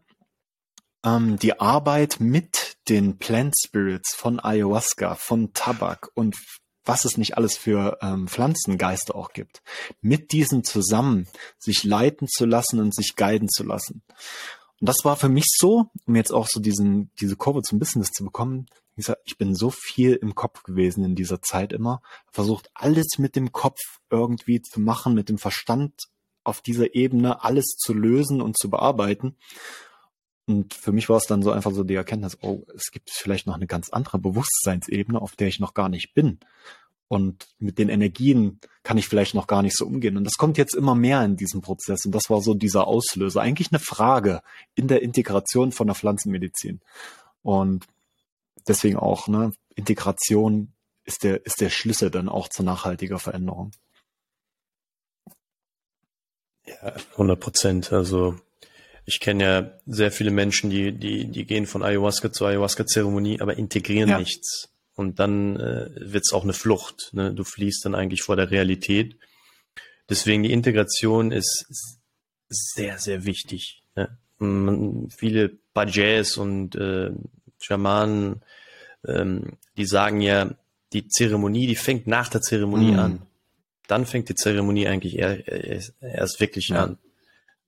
ähm, 1.06 1.38
die 1.38 1.60
Arbeit 1.60 2.20
mit 2.20 2.78
den 2.90 3.18
Plant 3.18 3.56
Spirits 3.64 4.16
von 4.16 4.40
Ayahuasca, 4.40 5.16
von 5.16 5.54
Tabak 5.54 6.10
und 6.14 6.36
was 6.84 7.06
es 7.06 7.18
nicht 7.18 7.38
alles 7.38 7.58
für 7.58 7.98
ähm, 8.02 8.28
Pflanzengeister 8.28 9.16
auch 9.16 9.34
gibt, 9.34 9.64
mit 10.02 10.32
diesen 10.32 10.64
zusammen 10.64 11.28
sich 11.58 11.84
leiten 11.84 12.28
zu 12.28 12.46
lassen 12.46 12.80
und 12.80 12.94
sich 12.94 13.16
guiden 13.16 13.50
zu 13.50 13.64
lassen. 13.64 14.04
Und 14.82 14.90
das 14.90 14.98
war 15.04 15.16
für 15.16 15.30
mich 15.30 15.46
so, 15.58 15.90
um 16.06 16.16
jetzt 16.16 16.32
auch 16.32 16.48
so 16.48 16.60
diesen, 16.60 17.12
diese 17.20 17.36
Kurve 17.36 17.62
zum 17.62 17.80
Business 17.80 18.12
zu 18.12 18.24
bekommen. 18.24 18.68
Ich 18.96 19.38
bin 19.38 19.56
so 19.56 19.72
viel 19.72 20.14
im 20.14 20.36
Kopf 20.36 20.64
gewesen 20.64 21.04
in 21.04 21.16
dieser 21.16 21.42
Zeit 21.42 21.74
immer, 21.74 22.02
versucht 22.32 22.70
alles 22.74 23.18
mit 23.18 23.36
dem 23.36 23.52
Kopf 23.52 23.80
irgendwie 24.10 24.62
zu 24.62 24.80
machen, 24.80 25.14
mit 25.14 25.30
dem 25.30 25.38
Verstand 25.38 25.94
auf 26.44 26.62
dieser 26.62 26.96
Ebene 26.96 27.44
alles 27.44 27.76
zu 27.78 27.94
lösen 27.94 28.42
und 28.42 28.58
zu 28.58 28.70
bearbeiten. 28.70 29.36
Und 30.48 30.76
für 30.76 30.92
mich 30.92 31.10
war 31.10 31.18
es 31.18 31.26
dann 31.26 31.42
so 31.42 31.52
einfach 31.52 31.72
so 31.72 31.84
die 31.84 31.96
Erkenntnis, 31.96 32.38
oh, 32.42 32.66
es 32.76 32.92
gibt 32.92 33.10
vielleicht 33.10 33.48
noch 33.48 33.56
eine 33.56 33.68
ganz 33.68 33.90
andere 33.90 34.20
Bewusstseinsebene, 34.20 35.20
auf 35.20 35.36
der 35.36 35.48
ich 35.48 35.60
noch 35.60 35.74
gar 35.74 35.90
nicht 35.90 36.14
bin. 36.14 36.40
Und 37.08 37.48
mit 37.60 37.78
den 37.78 37.90
Energien 37.90 38.60
kann 38.84 38.98
ich 38.98 39.08
vielleicht 39.08 39.36
noch 39.36 39.48
gar 39.48 39.62
nicht 39.62 39.78
so 39.78 39.86
umgehen. 39.86 40.18
Und 40.18 40.24
das 40.24 40.38
kommt 40.38 40.58
jetzt 40.58 40.74
immer 40.74 40.96
mehr 40.96 41.24
in 41.24 41.36
diesem 41.36 41.62
Prozess. 41.62 42.06
Und 42.06 42.14
das 42.14 42.30
war 42.30 42.42
so 42.42 42.54
dieser 42.56 42.88
Auslöser. 42.88 43.42
Eigentlich 43.42 43.72
eine 43.72 43.80
Frage 43.80 44.42
in 44.74 44.88
der 44.88 45.04
Integration 45.04 45.72
von 45.72 45.88
der 45.88 45.96
Pflanzenmedizin. 45.96 46.82
Und 47.44 47.86
deswegen 48.68 48.98
auch, 48.98 49.28
ne, 49.28 49.52
Integration 49.76 50.74
ist 51.04 51.24
der, 51.24 51.46
ist 51.46 51.62
der 51.62 51.70
Schlüssel 51.70 52.10
dann 52.10 52.28
auch 52.28 52.50
zur 52.50 52.66
nachhaltiger 52.66 53.20
Veränderung. 53.20 53.72
Ja, 56.66 56.96
100 57.12 57.40
Prozent. 57.40 57.94
Also 57.94 58.36
ich 59.06 59.20
kenne 59.20 59.44
ja 59.44 59.72
sehr 59.86 60.12
viele 60.12 60.32
Menschen, 60.32 60.72
die, 60.72 60.92
die, 60.92 61.28
die 61.28 61.46
gehen 61.46 61.68
von 61.68 61.84
Ayahuasca 61.84 62.32
zur 62.32 62.48
Ayahuasca-Zeremonie, 62.48 63.40
aber 63.40 63.58
integrieren 63.58 64.10
ja. 64.10 64.18
nichts. 64.18 64.70
Und 64.96 65.20
dann 65.20 65.58
äh, 65.58 65.90
wird 65.96 66.24
es 66.26 66.34
auch 66.34 66.44
eine 66.44 66.54
Flucht. 66.54 67.10
Ne? 67.14 67.34
Du 67.34 67.44
fliehst 67.44 67.84
dann 67.86 67.96
eigentlich 67.96 68.22
vor 68.22 68.36
der 68.36 68.52
Realität. 68.52 69.18
Deswegen 70.10 70.44
die 70.44 70.54
Integration 70.54 71.32
ist 71.32 71.66
sehr, 72.48 72.98
sehr 72.98 73.26
wichtig. 73.26 73.84
Ne? 73.96 74.18
Man, 74.38 75.10
viele 75.10 75.52
Bajais 75.74 76.38
und 76.38 76.76
äh, 76.76 77.12
Schamanen, 77.60 78.42
ähm, 79.06 79.58
die 79.78 79.86
sagen 79.86 80.22
ja, 80.22 80.52
die 80.94 81.08
Zeremonie, 81.08 81.68
die 81.68 81.76
fängt 81.76 82.08
nach 82.08 82.30
der 82.30 82.42
Zeremonie 82.42 82.94
mm. 82.94 83.00
an. 83.00 83.22
Dann 83.88 84.06
fängt 84.06 84.30
die 84.30 84.36
Zeremonie 84.36 84.88
eigentlich 84.88 85.18
erst, 85.18 85.94
erst 86.00 86.40
wirklich 86.40 86.70
ja. 86.70 86.84
an 86.84 86.98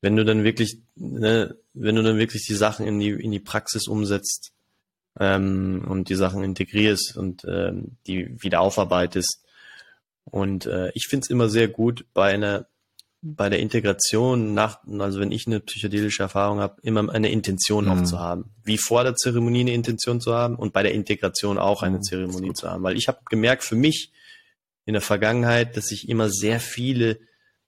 wenn 0.01 0.15
du 0.15 0.23
dann 0.23 0.43
wirklich, 0.43 0.79
ne, 0.95 1.55
wenn 1.73 1.95
du 1.95 2.03
dann 2.03 2.17
wirklich 2.17 2.45
die 2.45 2.53
Sachen 2.53 2.85
in 2.85 2.99
die, 2.99 3.09
in 3.09 3.31
die 3.31 3.39
Praxis 3.39 3.87
umsetzt 3.87 4.51
ähm, 5.19 5.85
und 5.87 6.09
die 6.09 6.15
Sachen 6.15 6.43
integrierst 6.43 7.17
und 7.17 7.43
ähm, 7.45 7.97
die 8.05 8.41
wieder 8.41 8.61
aufarbeitest. 8.61 9.43
Und 10.25 10.65
äh, 10.65 10.91
ich 10.93 11.07
finde 11.07 11.25
es 11.25 11.29
immer 11.29 11.49
sehr 11.49 11.67
gut 11.67 12.05
bei 12.13 12.33
einer 12.33 12.67
bei 13.21 13.49
der 13.49 13.59
Integration 13.59 14.53
nach, 14.53 14.79
also 14.99 15.19
wenn 15.19 15.31
ich 15.31 15.47
eine 15.47 15.59
psychedelische 15.59 16.23
Erfahrung 16.23 16.59
habe, 16.59 16.79
immer 16.83 17.11
eine 17.11 17.31
Intention 17.31 17.85
mhm. 17.85 17.91
auch 17.91 18.03
zu 18.03 18.19
haben. 18.19 18.51
Wie 18.63 18.77
vor 18.77 19.03
der 19.03 19.15
Zeremonie 19.15 19.61
eine 19.61 19.73
Intention 19.73 20.21
zu 20.21 20.33
haben 20.33 20.55
und 20.55 20.71
bei 20.71 20.83
der 20.83 20.93
Integration 20.93 21.57
auch 21.57 21.81
eine 21.81 21.97
mhm. 21.97 22.03
Zeremonie 22.03 22.53
zu 22.53 22.69
haben. 22.69 22.83
Weil 22.83 22.95
ich 22.95 23.07
habe 23.07 23.19
gemerkt 23.29 23.63
für 23.63 23.75
mich 23.75 24.11
in 24.85 24.93
der 24.93 25.01
Vergangenheit, 25.01 25.75
dass 25.77 25.91
ich 25.91 26.07
immer 26.09 26.29
sehr 26.29 26.59
viele 26.59 27.19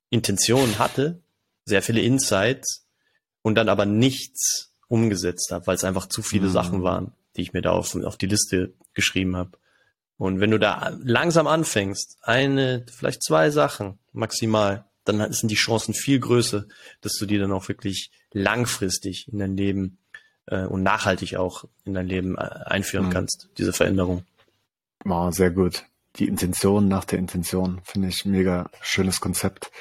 Intentionen 0.09 0.79
hatte, 0.79 1.21
sehr 1.65 1.81
viele 1.81 2.01
Insights 2.01 2.87
und 3.41 3.55
dann 3.55 3.69
aber 3.69 3.85
nichts 3.85 4.71
umgesetzt 4.87 5.51
habe, 5.51 5.67
weil 5.67 5.75
es 5.75 5.83
einfach 5.83 6.07
zu 6.07 6.21
viele 6.21 6.47
mhm. 6.47 6.51
Sachen 6.51 6.83
waren, 6.83 7.11
die 7.39 7.43
ich 7.43 7.53
mir 7.53 7.61
da 7.61 7.71
auf, 7.71 7.95
auf 7.95 8.17
die 8.17 8.27
Liste 8.27 8.73
geschrieben 8.93 9.37
habe. 9.37 9.57
Und 10.17 10.41
wenn 10.41 10.51
du 10.51 10.59
da 10.59 10.91
langsam 11.01 11.47
anfängst, 11.47 12.17
eine, 12.21 12.85
vielleicht 12.91 13.23
zwei 13.23 13.49
Sachen 13.49 13.97
maximal, 14.11 14.85
dann 15.05 15.31
sind 15.31 15.49
die 15.49 15.55
Chancen 15.55 15.93
viel 15.93 16.19
größer, 16.19 16.65
dass 16.99 17.13
du 17.13 17.25
die 17.25 17.37
dann 17.37 17.53
auch 17.53 17.69
wirklich 17.69 18.11
langfristig 18.33 19.29
in 19.31 19.39
dein 19.39 19.55
Leben 19.55 19.97
äh, 20.47 20.65
und 20.65 20.83
nachhaltig 20.83 21.37
auch 21.37 21.63
in 21.85 21.93
dein 21.93 22.07
Leben 22.07 22.37
äh, 22.37 22.41
einführen 22.41 23.05
mhm. 23.05 23.11
kannst, 23.11 23.49
diese 23.57 23.71
Veränderung. 23.71 24.25
Wow, 25.05 25.33
sehr 25.33 25.51
gut. 25.51 25.85
Die 26.17 26.27
Intention 26.27 26.89
nach 26.89 27.05
der 27.05 27.19
Intention 27.19 27.79
finde 27.85 28.09
ich 28.09 28.25
mega 28.25 28.69
schönes 28.81 29.21
Konzept. 29.21 29.71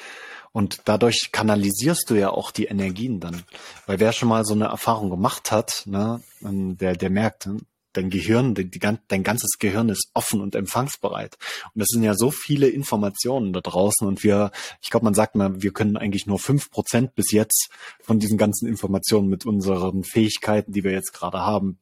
Und 0.51 0.81
dadurch 0.85 1.29
kanalisierst 1.31 2.09
du 2.09 2.15
ja 2.15 2.31
auch 2.31 2.51
die 2.51 2.65
Energien 2.65 3.19
dann. 3.19 3.43
Weil 3.85 3.99
wer 3.99 4.11
schon 4.13 4.29
mal 4.29 4.45
so 4.45 4.53
eine 4.53 4.65
Erfahrung 4.65 5.09
gemacht 5.09 5.51
hat, 5.51 5.83
ne, 5.85 6.21
der, 6.41 6.95
der 6.95 7.09
merkt, 7.09 7.47
ne, 7.47 7.57
dein 7.93 8.09
Gehirn, 8.09 8.55
die, 8.55 8.69
die, 8.69 8.79
dein 8.79 9.23
ganzes 9.23 9.57
Gehirn 9.59 9.89
ist 9.89 10.09
offen 10.13 10.41
und 10.41 10.55
empfangsbereit. 10.55 11.37
Und 11.73 11.79
das 11.79 11.87
sind 11.89 12.03
ja 12.03 12.13
so 12.13 12.31
viele 12.31 12.67
Informationen 12.67 13.53
da 13.53 13.61
draußen 13.61 14.07
und 14.07 14.23
wir, 14.23 14.51
ich 14.81 14.89
glaube, 14.89 15.05
man 15.05 15.13
sagt 15.13 15.35
mal, 15.35 15.61
wir 15.61 15.71
können 15.71 15.97
eigentlich 15.97 16.25
nur 16.25 16.39
fünf 16.39 16.69
Prozent 16.69 17.15
bis 17.15 17.31
jetzt 17.31 17.69
von 18.01 18.19
diesen 18.19 18.37
ganzen 18.37 18.67
Informationen 18.67 19.27
mit 19.27 19.45
unseren 19.45 20.03
Fähigkeiten, 20.03 20.71
die 20.71 20.83
wir 20.83 20.91
jetzt 20.91 21.13
gerade 21.13 21.39
haben, 21.39 21.79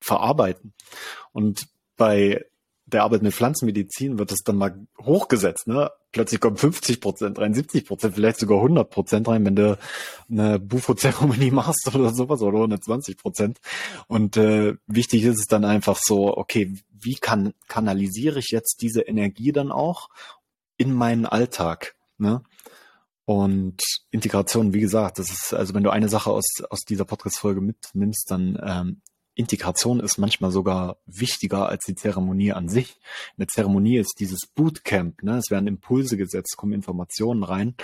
verarbeiten. 0.00 0.74
Und 1.32 1.68
bei 1.96 2.44
der 2.86 3.04
Arbeit 3.04 3.22
mit 3.22 3.32
Pflanzenmedizin 3.32 4.18
wird 4.18 4.30
das 4.30 4.40
dann 4.40 4.56
mal 4.56 4.86
hochgesetzt, 5.00 5.66
ne? 5.66 5.90
Plötzlich 6.14 6.40
kommen 6.40 6.56
50 6.56 7.00
Prozent 7.00 7.40
rein, 7.40 7.54
70 7.54 7.86
Prozent, 7.86 8.14
vielleicht 8.14 8.38
sogar 8.38 8.58
100 8.58 8.88
Prozent 8.88 9.26
rein, 9.26 9.44
wenn 9.44 9.56
du 9.56 9.76
eine 10.30 10.60
Bufo-Zeremonie 10.60 11.50
machst 11.50 11.92
oder 11.92 12.14
sowas 12.14 12.40
oder 12.40 12.58
120 12.58 13.18
Prozent. 13.18 13.58
Und 14.06 14.36
äh, 14.36 14.74
wichtig 14.86 15.24
ist 15.24 15.40
es 15.40 15.46
dann 15.46 15.64
einfach 15.64 15.98
so, 16.00 16.36
okay, 16.36 16.72
wie 16.92 17.16
kann 17.16 17.52
kanalisiere 17.66 18.38
ich 18.38 18.52
jetzt 18.52 18.80
diese 18.80 19.02
Energie 19.02 19.50
dann 19.50 19.72
auch 19.72 20.08
in 20.76 20.94
meinen 20.94 21.26
Alltag, 21.26 21.96
ne? 22.16 22.44
Und 23.24 23.82
Integration, 24.12 24.72
wie 24.72 24.80
gesagt, 24.80 25.18
das 25.18 25.30
ist, 25.30 25.52
also 25.52 25.74
wenn 25.74 25.82
du 25.82 25.90
eine 25.90 26.08
Sache 26.08 26.30
aus, 26.30 26.44
aus 26.70 26.82
dieser 26.82 27.06
Podcast-Folge 27.06 27.60
mitnimmst, 27.60 28.30
dann 28.30 28.56
ähm, 28.62 29.00
Integration 29.34 30.00
ist 30.00 30.18
manchmal 30.18 30.50
sogar 30.50 30.98
wichtiger 31.06 31.68
als 31.68 31.84
die 31.84 31.94
Zeremonie 31.94 32.52
an 32.52 32.68
sich. 32.68 33.00
Eine 33.36 33.46
Zeremonie 33.46 33.98
ist 33.98 34.14
dieses 34.20 34.46
Bootcamp, 34.54 35.22
ne? 35.22 35.38
Es 35.38 35.50
werden 35.50 35.66
Impulse 35.66 36.16
gesetzt, 36.16 36.56
kommen 36.56 36.72
Informationen 36.72 37.42
rein, 37.42 37.74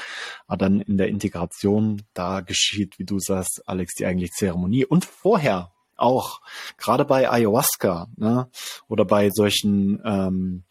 aber 0.47 0.59
dann 0.59 0.81
in 0.81 0.97
der 0.97 1.09
Integration, 1.09 2.03
da 2.15 2.41
geschieht, 2.41 2.99
wie 2.99 3.05
du 3.05 3.19
sagst, 3.19 3.63
Alex, 3.67 3.95
die 3.95 4.07
eigentlich 4.07 4.31
Zeremonie 4.33 4.85
und 4.85 5.05
vorher 5.05 5.73
auch, 5.97 6.41
gerade 6.79 7.05
bei 7.05 7.31
Ayahuasca, 7.31 8.09
ne? 8.17 8.49
Oder 8.89 9.05
bei 9.05 9.31
solchen 9.31 10.01
ähm, 10.05 10.65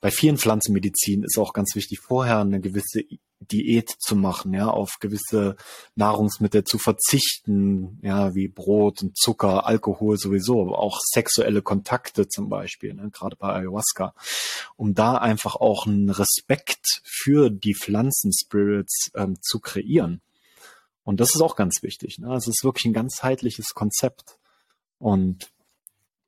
bei 0.00 0.10
vielen 0.10 0.38
Pflanzenmedizin 0.38 1.22
ist 1.24 1.38
auch 1.38 1.52
ganz 1.52 1.74
wichtig, 1.74 2.00
vorher 2.00 2.38
eine 2.38 2.60
gewisse 2.60 3.02
Diät 3.40 3.90
zu 3.98 4.16
machen, 4.16 4.54
ja, 4.54 4.68
auf 4.68 4.96
gewisse 4.98 5.56
Nahrungsmittel 5.94 6.64
zu 6.64 6.78
verzichten, 6.78 7.98
ja, 8.02 8.34
wie 8.34 8.48
Brot 8.48 9.02
und 9.02 9.16
Zucker, 9.16 9.66
Alkohol 9.66 10.16
sowieso, 10.16 10.62
aber 10.62 10.78
auch 10.78 11.00
sexuelle 11.02 11.62
Kontakte 11.62 12.28
zum 12.28 12.48
Beispiel, 12.48 12.94
ne, 12.94 13.10
gerade 13.10 13.36
bei 13.36 13.52
Ayahuasca, 13.52 14.14
um 14.76 14.94
da 14.94 15.16
einfach 15.16 15.56
auch 15.56 15.86
einen 15.86 16.08
Respekt 16.08 17.02
für 17.04 17.50
die 17.50 17.74
Pflanzenspirits 17.74 19.10
ähm, 19.14 19.36
zu 19.42 19.60
kreieren. 19.60 20.22
Und 21.04 21.20
das 21.20 21.34
ist 21.34 21.40
auch 21.40 21.56
ganz 21.56 21.82
wichtig. 21.82 22.18
Ne? 22.18 22.34
Es 22.34 22.48
ist 22.48 22.64
wirklich 22.64 22.86
ein 22.86 22.92
ganzheitliches 22.92 23.74
Konzept. 23.74 24.38
Und 24.98 25.52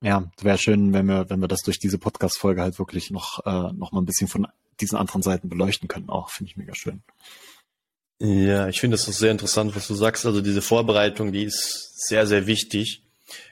ja, 0.01 0.31
wäre 0.41 0.57
schön, 0.57 0.93
wenn 0.93 1.07
wir, 1.07 1.29
wenn 1.29 1.41
wir 1.41 1.47
das 1.47 1.61
durch 1.61 1.79
diese 1.79 1.97
Podcast-Folge 1.97 2.61
halt 2.61 2.79
wirklich 2.79 3.11
noch, 3.11 3.45
äh, 3.45 3.73
noch 3.73 3.91
mal 3.91 4.01
ein 4.01 4.05
bisschen 4.05 4.27
von 4.27 4.47
diesen 4.79 4.97
anderen 4.97 5.21
Seiten 5.21 5.49
beleuchten 5.49 5.87
können. 5.87 6.09
Auch 6.09 6.29
finde 6.29 6.51
ich 6.51 6.57
mega 6.57 6.73
schön. 6.73 7.03
Ja, 8.19 8.67
ich 8.67 8.79
finde 8.79 8.95
das 8.95 9.07
auch 9.07 9.13
sehr 9.13 9.31
interessant, 9.31 9.75
was 9.75 9.87
du 9.87 9.95
sagst. 9.95 10.25
Also 10.25 10.41
diese 10.41 10.61
Vorbereitung, 10.61 11.31
die 11.31 11.43
ist 11.43 12.07
sehr, 12.07 12.27
sehr 12.27 12.47
wichtig. 12.47 13.03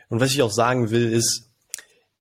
Und 0.09 0.19
was 0.19 0.31
ich 0.31 0.41
auch 0.41 0.51
sagen 0.51 0.89
will, 0.89 1.11
ist, 1.11 1.47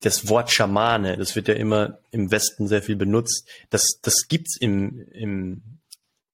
das 0.00 0.28
Wort 0.28 0.50
Schamane, 0.50 1.16
das 1.16 1.34
wird 1.36 1.48
ja 1.48 1.54
immer 1.54 1.98
im 2.10 2.30
Westen 2.30 2.68
sehr 2.68 2.82
viel 2.82 2.96
benutzt. 2.96 3.48
Das, 3.70 3.86
das 4.02 4.28
gibt's 4.28 4.56
im, 4.56 5.00
im, 5.10 5.62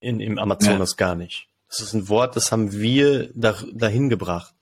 in, 0.00 0.20
im 0.20 0.38
Amazonas 0.38 0.90
ja. 0.92 0.96
gar 0.96 1.14
nicht. 1.14 1.46
Das 1.68 1.80
ist 1.80 1.94
ein 1.94 2.08
Wort, 2.08 2.36
das 2.36 2.52
haben 2.52 2.72
wir 2.72 3.30
da, 3.34 3.56
dahin 3.72 4.08
gebracht. 4.08 4.54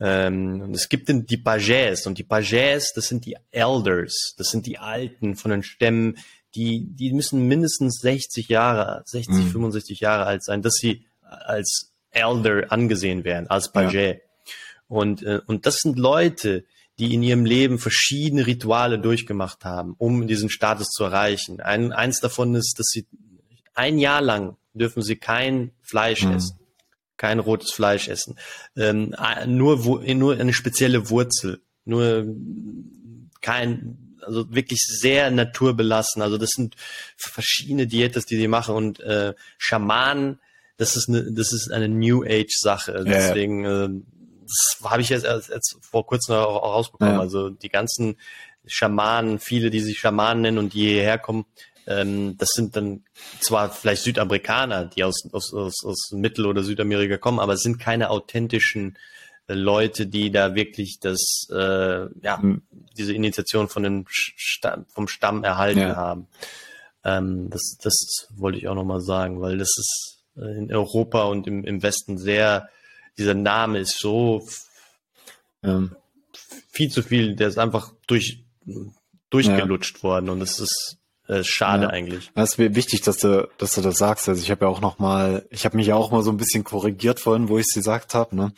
Ähm, 0.00 0.60
und 0.60 0.74
es 0.74 0.88
gibt 0.88 1.08
die 1.08 1.38
Pagés 1.38 2.06
und 2.06 2.18
die 2.18 2.24
Pagés, 2.24 2.86
das 2.94 3.06
sind 3.06 3.24
die 3.26 3.36
Elders, 3.50 4.34
das 4.36 4.48
sind 4.48 4.66
die 4.66 4.78
Alten 4.78 5.36
von 5.36 5.50
den 5.50 5.62
Stämmen, 5.62 6.18
die, 6.54 6.86
die 6.86 7.12
müssen 7.12 7.46
mindestens 7.46 8.00
60 8.00 8.48
Jahre, 8.48 9.02
60, 9.06 9.34
mhm. 9.34 9.50
65 9.50 10.00
Jahre 10.00 10.26
alt 10.26 10.44
sein, 10.44 10.62
dass 10.62 10.74
sie 10.74 11.04
als 11.22 11.92
Elder 12.10 12.70
angesehen 12.70 13.24
werden, 13.24 13.48
als 13.48 13.74
Pagé. 13.74 14.14
Ja. 14.14 14.20
Und, 14.88 15.22
äh, 15.22 15.40
und 15.46 15.66
das 15.66 15.78
sind 15.78 15.98
Leute, 15.98 16.64
die 16.98 17.14
in 17.14 17.22
ihrem 17.22 17.44
Leben 17.44 17.78
verschiedene 17.78 18.46
Rituale 18.46 19.00
durchgemacht 19.00 19.64
haben, 19.64 19.94
um 19.98 20.28
diesen 20.28 20.48
Status 20.48 20.88
zu 20.90 21.04
erreichen. 21.04 21.60
Ein, 21.60 21.92
eins 21.92 22.20
davon 22.20 22.54
ist, 22.54 22.78
dass 22.78 22.86
sie 22.86 23.06
ein 23.74 23.98
Jahr 23.98 24.22
lang 24.22 24.56
dürfen 24.74 25.02
sie 25.02 25.16
kein 25.16 25.72
Fleisch 25.82 26.24
mhm. 26.24 26.32
essen, 26.34 26.58
kein 27.16 27.38
rotes 27.38 27.72
Fleisch 27.72 28.08
essen, 28.08 28.36
ähm, 28.76 29.14
nur, 29.46 30.04
nur 30.14 30.38
eine 30.38 30.52
spezielle 30.52 31.10
Wurzel, 31.10 31.60
nur 31.84 32.26
kein 33.40 33.98
also 34.26 34.52
wirklich 34.54 34.80
sehr 34.80 35.30
naturbelassen. 35.30 36.22
Also 36.22 36.38
das 36.38 36.50
sind 36.50 36.76
verschiedene 37.16 37.86
Diätes, 37.86 38.26
die 38.26 38.38
die 38.38 38.48
machen 38.48 38.74
und 38.74 39.00
äh, 39.00 39.34
Schamanen, 39.58 40.40
das 40.76 40.96
ist 40.96 41.08
eine, 41.08 41.30
das 41.32 41.52
ist 41.52 41.70
eine 41.70 41.88
New 41.88 42.24
Age 42.24 42.56
Sache. 42.58 43.04
Deswegen, 43.06 43.64
ja. 43.64 43.84
äh, 43.84 43.88
das 44.42 44.90
habe 44.90 45.02
ich 45.02 45.08
jetzt, 45.08 45.24
jetzt 45.24 45.76
vor 45.82 46.06
kurzem 46.06 46.34
auch, 46.34 46.62
auch 46.62 46.74
rausbekommen. 46.74 47.14
Ja. 47.14 47.20
Also 47.20 47.50
die 47.50 47.68
ganzen 47.68 48.16
Schamanen, 48.66 49.38
viele, 49.38 49.70
die 49.70 49.80
sich 49.80 49.98
Schamanen 49.98 50.42
nennen 50.42 50.58
und 50.58 50.74
die 50.74 50.88
hierher 50.88 51.18
kommen, 51.18 51.44
ähm, 51.86 52.36
das 52.38 52.50
sind 52.54 52.76
dann 52.76 53.04
zwar 53.40 53.70
vielleicht 53.70 54.02
Südamerikaner, 54.02 54.86
die 54.86 55.04
aus, 55.04 55.22
aus, 55.32 55.52
aus, 55.52 55.84
aus 55.84 56.10
Mittel- 56.12 56.46
oder 56.46 56.62
Südamerika 56.62 57.18
kommen, 57.18 57.40
aber 57.40 57.54
es 57.54 57.60
sind 57.60 57.78
keine 57.78 58.10
authentischen 58.10 58.96
Leute, 59.46 60.06
die 60.06 60.30
da 60.30 60.54
wirklich 60.54 60.98
das, 61.00 61.46
äh, 61.50 62.06
ja, 62.22 62.38
mhm. 62.40 62.62
diese 62.96 63.12
Initiation 63.12 63.68
von 63.68 63.82
dem 63.82 64.04
Stamm, 64.08 64.86
vom 64.88 65.08
Stamm 65.08 65.44
erhalten 65.44 65.80
ja. 65.80 65.96
haben. 65.96 66.28
Ähm, 67.04 67.50
das, 67.50 67.76
das 67.82 68.28
wollte 68.34 68.58
ich 68.58 68.68
auch 68.68 68.74
nochmal 68.74 69.02
sagen, 69.02 69.42
weil 69.42 69.58
das 69.58 69.76
ist 69.76 70.24
äh, 70.36 70.58
in 70.58 70.72
Europa 70.72 71.24
und 71.24 71.46
im, 71.46 71.64
im 71.64 71.82
Westen 71.82 72.16
sehr, 72.16 72.70
dieser 73.18 73.34
Name 73.34 73.80
ist 73.80 73.98
so 73.98 74.46
ähm, 75.62 75.94
viel 76.70 76.90
zu 76.90 77.02
viel, 77.02 77.36
der 77.36 77.48
ist 77.48 77.58
einfach 77.58 77.92
durch, 78.06 78.44
durchgelutscht 79.28 79.98
ja. 79.98 80.02
worden 80.02 80.30
und 80.30 80.40
das 80.40 80.58
ist 80.58 80.98
äh, 81.28 81.42
schade 81.42 81.84
ja. 81.84 81.90
eigentlich. 81.90 82.30
Das 82.34 82.58
ist 82.58 82.74
wichtig, 82.74 83.02
dass 83.02 83.18
du, 83.18 83.48
dass 83.58 83.74
du 83.74 83.80
das 83.80 83.96
sagst. 83.96 84.28
Also 84.28 84.42
ich 84.42 84.50
habe 84.50 84.66
ja 84.66 84.70
auch 84.70 84.80
noch 84.80 84.98
mal, 84.98 85.46
ich 85.50 85.64
habe 85.64 85.76
mich 85.76 85.86
ja 85.86 85.94
auch 85.96 86.10
mal 86.10 86.22
so 86.22 86.30
ein 86.30 86.36
bisschen 86.36 86.64
korrigiert 86.64 87.20
vorhin, 87.20 87.48
wo 87.48 87.58
ich 87.58 87.66
es 87.68 87.74
gesagt 87.74 88.14
habe. 88.14 88.36
Ne? 88.36 88.52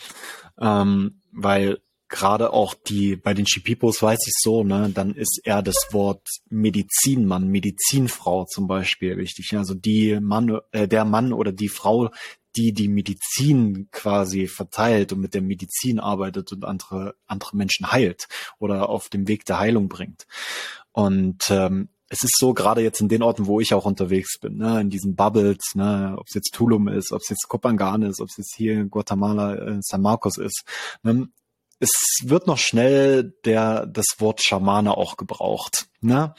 ähm, 0.58 1.20
weil 1.32 1.78
gerade 2.08 2.52
auch 2.52 2.74
die 2.74 3.16
bei 3.16 3.34
den 3.34 3.46
Chipipos 3.46 4.00
weiß 4.00 4.26
ich 4.26 4.34
so, 4.36 4.62
ne, 4.62 4.90
dann 4.94 5.14
ist 5.14 5.40
eher 5.44 5.62
das 5.62 5.88
Wort 5.90 6.26
Medizinmann, 6.48 7.48
Medizinfrau 7.48 8.44
zum 8.44 8.68
Beispiel 8.68 9.16
wichtig. 9.16 9.56
Also 9.56 9.74
die 9.74 10.20
Mann, 10.20 10.60
äh, 10.70 10.86
der 10.86 11.04
Mann 11.04 11.32
oder 11.32 11.52
die 11.52 11.68
Frau, 11.68 12.10
die 12.54 12.72
die 12.72 12.88
Medizin 12.88 13.88
quasi 13.90 14.46
verteilt 14.46 15.12
und 15.12 15.20
mit 15.20 15.34
der 15.34 15.42
Medizin 15.42 15.98
arbeitet 15.98 16.52
und 16.52 16.64
andere 16.64 17.16
andere 17.26 17.56
Menschen 17.56 17.90
heilt 17.90 18.28
oder 18.58 18.88
auf 18.88 19.08
dem 19.08 19.28
Weg 19.28 19.44
der 19.44 19.58
Heilung 19.58 19.88
bringt. 19.88 20.26
Und 20.92 21.50
ähm, 21.50 21.90
es 22.08 22.22
ist 22.22 22.36
so, 22.38 22.54
gerade 22.54 22.82
jetzt 22.82 23.00
in 23.00 23.08
den 23.08 23.22
Orten, 23.22 23.46
wo 23.46 23.60
ich 23.60 23.74
auch 23.74 23.84
unterwegs 23.84 24.38
bin, 24.38 24.58
ne, 24.58 24.80
in 24.80 24.90
diesen 24.90 25.16
Bubbles, 25.16 25.74
ne, 25.74 26.14
ob 26.16 26.26
es 26.28 26.34
jetzt 26.34 26.54
Tulum 26.54 26.88
ist, 26.88 27.12
ob 27.12 27.20
es 27.22 27.30
jetzt 27.30 27.48
Copangan 27.48 28.02
ist, 28.02 28.20
ob 28.20 28.28
es 28.28 28.36
jetzt 28.36 28.54
hier 28.56 28.74
in 28.74 28.90
Guatemala, 28.90 29.54
äh, 29.56 29.78
San 29.80 30.02
Marcos 30.02 30.38
ist, 30.38 30.64
ne, 31.02 31.28
es 31.78 31.90
wird 32.22 32.46
noch 32.46 32.58
schnell 32.58 33.34
der, 33.44 33.86
das 33.86 34.06
Wort 34.18 34.42
Schamane 34.42 34.96
auch 34.96 35.16
gebraucht. 35.16 35.88
Ne? 36.00 36.34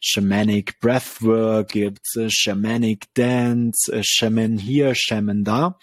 Shamanic 0.00 0.80
Breathwork 0.80 1.68
gibt 1.68 2.06
äh, 2.16 2.28
Shamanic 2.28 3.06
Dance, 3.14 3.90
äh, 3.90 4.02
Shaman 4.04 4.58
hier, 4.58 4.94
Shaman 4.94 5.44
da. 5.44 5.78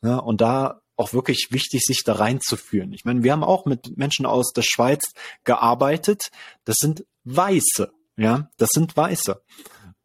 Ne? 0.00 0.20
Und 0.22 0.40
da 0.40 0.80
auch 0.96 1.12
wirklich 1.12 1.48
wichtig, 1.50 1.82
sich 1.82 2.04
da 2.04 2.14
reinzuführen. 2.14 2.92
Ich 2.92 3.04
meine, 3.04 3.24
wir 3.24 3.32
haben 3.32 3.42
auch 3.42 3.64
mit 3.64 3.96
Menschen 3.96 4.26
aus 4.26 4.52
der 4.52 4.62
Schweiz 4.62 5.12
gearbeitet. 5.42 6.30
Das 6.64 6.76
sind 6.78 7.04
Weiße. 7.24 7.92
Ja, 8.16 8.50
das 8.58 8.70
sind 8.72 8.96
Weiße. 8.96 9.42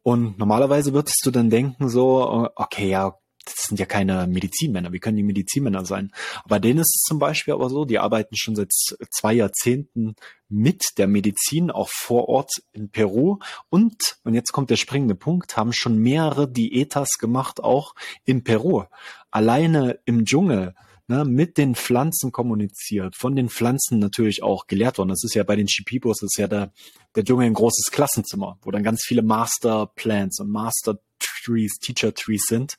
Und 0.02 0.38
normalerweise 0.38 0.94
würdest 0.94 1.20
du 1.24 1.30
dann 1.30 1.50
denken 1.50 1.88
so, 1.88 2.48
okay, 2.56 2.88
ja, 2.88 3.18
das 3.44 3.66
sind 3.68 3.80
ja 3.80 3.86
keine 3.86 4.26
Medizinmänner, 4.26 4.92
wie 4.92 5.00
können 5.00 5.16
die 5.16 5.22
Medizinmänner 5.22 5.84
sein? 5.84 6.12
Bei 6.46 6.58
denen 6.58 6.80
ist 6.80 6.94
es 6.96 7.02
zum 7.02 7.18
Beispiel 7.18 7.54
aber 7.54 7.70
so, 7.70 7.84
die 7.84 7.98
arbeiten 7.98 8.36
schon 8.36 8.56
seit 8.56 8.70
zwei 9.10 9.32
Jahrzehnten 9.32 10.14
mit 10.48 10.82
der 10.98 11.08
Medizin, 11.08 11.70
auch 11.70 11.88
vor 11.88 12.28
Ort 12.28 12.50
in 12.72 12.90
Peru 12.90 13.38
und, 13.70 14.18
und 14.24 14.34
jetzt 14.34 14.52
kommt 14.52 14.70
der 14.70 14.76
springende 14.76 15.14
Punkt, 15.14 15.56
haben 15.56 15.72
schon 15.72 15.98
mehrere 15.98 16.50
Diätas 16.50 17.18
gemacht, 17.18 17.62
auch 17.62 17.94
in 18.24 18.44
Peru. 18.44 18.84
Alleine 19.30 19.98
im 20.04 20.24
Dschungel 20.24 20.74
ne, 21.08 21.24
mit 21.24 21.58
den 21.58 21.74
Pflanzen 21.74 22.30
kommuniziert, 22.32 23.16
von 23.16 23.34
den 23.34 23.48
Pflanzen 23.48 23.98
natürlich 23.98 24.42
auch 24.42 24.66
gelehrt 24.66 24.98
worden. 24.98 25.08
Das 25.08 25.24
ist 25.24 25.34
ja 25.34 25.42
bei 25.42 25.56
den 25.56 25.66
Chipibos, 25.66 26.18
das 26.20 26.28
ist 26.32 26.38
ja 26.38 26.46
der, 26.46 26.72
der 27.16 27.24
Dschungel 27.24 27.46
ein 27.46 27.54
großes 27.54 27.90
Klassenzimmer, 27.90 28.58
wo 28.62 28.70
dann 28.70 28.82
ganz 28.82 29.02
viele 29.04 29.22
Master 29.22 29.90
Plans 29.96 30.38
und 30.40 30.50
Master 30.50 31.00
Trees, 31.18 31.78
Teacher 31.80 32.14
Trees 32.14 32.44
sind, 32.46 32.76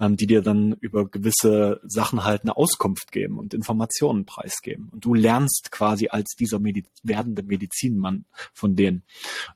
ähm, 0.00 0.16
die 0.16 0.26
dir 0.26 0.42
dann 0.42 0.74
über 0.80 1.08
gewisse 1.08 1.80
Sachen 1.84 2.24
halt 2.24 2.42
eine 2.42 2.56
Auskunft 2.56 3.12
geben 3.12 3.38
und 3.38 3.52
Informationen 3.52 4.24
preisgeben. 4.24 4.88
Und 4.90 5.04
du 5.04 5.14
lernst 5.14 5.70
quasi 5.72 6.08
als 6.08 6.34
dieser 6.38 6.58
Medi 6.58 6.84
werdende 7.02 7.42
Medizinmann 7.42 8.24
von 8.54 8.76
denen. 8.76 9.02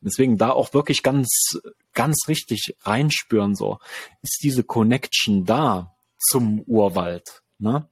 Und 0.01 0.11
deswegen 0.11 0.37
da 0.37 0.51
auch 0.51 0.75
wirklich 0.75 1.03
ganz, 1.03 1.61
ganz 1.95 2.29
richtig 2.29 2.77
reinspüren, 2.83 3.55
so, 3.55 3.79
ist 4.23 4.41
diese 4.43 4.65
Connection 4.65 5.45
da 5.45 5.97
zum 6.19 6.61
Urwald, 6.63 7.43
ne? 7.59 7.89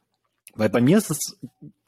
Weil 0.56 0.68
bei 0.68 0.80
mir 0.80 0.98
ist 0.98 1.10
es 1.10 1.38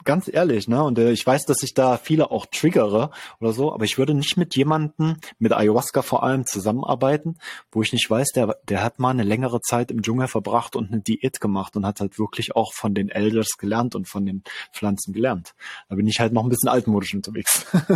ganz 0.07 0.29
ehrlich, 0.31 0.69
ne, 0.69 0.81
und 0.83 0.97
äh, 0.97 1.11
ich 1.11 1.27
weiß, 1.27 1.45
dass 1.45 1.61
ich 1.63 1.73
da 1.73 1.97
viele 1.97 2.31
auch 2.31 2.45
triggere 2.45 3.11
oder 3.41 3.51
so, 3.51 3.73
aber 3.73 3.83
ich 3.83 3.97
würde 3.97 4.13
nicht 4.13 4.37
mit 4.37 4.55
jemandem, 4.55 5.17
mit 5.37 5.51
Ayahuasca 5.51 6.01
vor 6.01 6.23
allem, 6.23 6.45
zusammenarbeiten, 6.45 7.37
wo 7.71 7.81
ich 7.81 7.91
nicht 7.91 8.09
weiß, 8.09 8.31
der, 8.31 8.57
der 8.69 8.83
hat 8.83 8.99
mal 8.99 9.09
eine 9.09 9.23
längere 9.23 9.59
Zeit 9.59 9.91
im 9.91 10.01
Dschungel 10.01 10.29
verbracht 10.29 10.77
und 10.77 10.91
eine 10.91 11.01
Diät 11.01 11.41
gemacht 11.41 11.75
und 11.75 11.85
hat 11.85 11.99
halt 11.99 12.17
wirklich 12.17 12.55
auch 12.55 12.73
von 12.73 12.93
den 12.93 13.09
Elders 13.09 13.57
gelernt 13.57 13.95
und 13.95 14.07
von 14.07 14.25
den 14.25 14.43
Pflanzen 14.71 15.11
gelernt. 15.11 15.55
Da 15.89 15.95
bin 15.95 16.07
ich 16.07 16.21
halt 16.21 16.31
noch 16.31 16.43
ein 16.43 16.49
bisschen 16.49 16.69
altmodisch 16.69 17.13
unterwegs. 17.13 17.65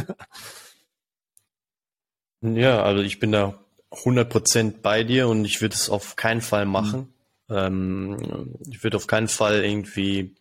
ja, 2.42 2.84
also 2.84 3.02
ich 3.02 3.20
bin 3.20 3.32
da 3.32 3.58
100% 3.92 4.82
bei 4.82 5.06
dir 5.06 5.30
und 5.30 5.46
ich 5.46 5.62
würde 5.62 5.76
es 5.76 5.90
auf 5.90 6.18
keinen 6.18 6.42
Fall 6.42 6.66
machen. 6.66 7.14
Mhm. 7.48 7.56
Ähm, 7.56 8.58
ich 8.70 8.84
würde 8.84 8.98
auf 8.98 9.08
keinen 9.08 9.30
Fall 9.30 9.64
irgendwie 9.64 10.36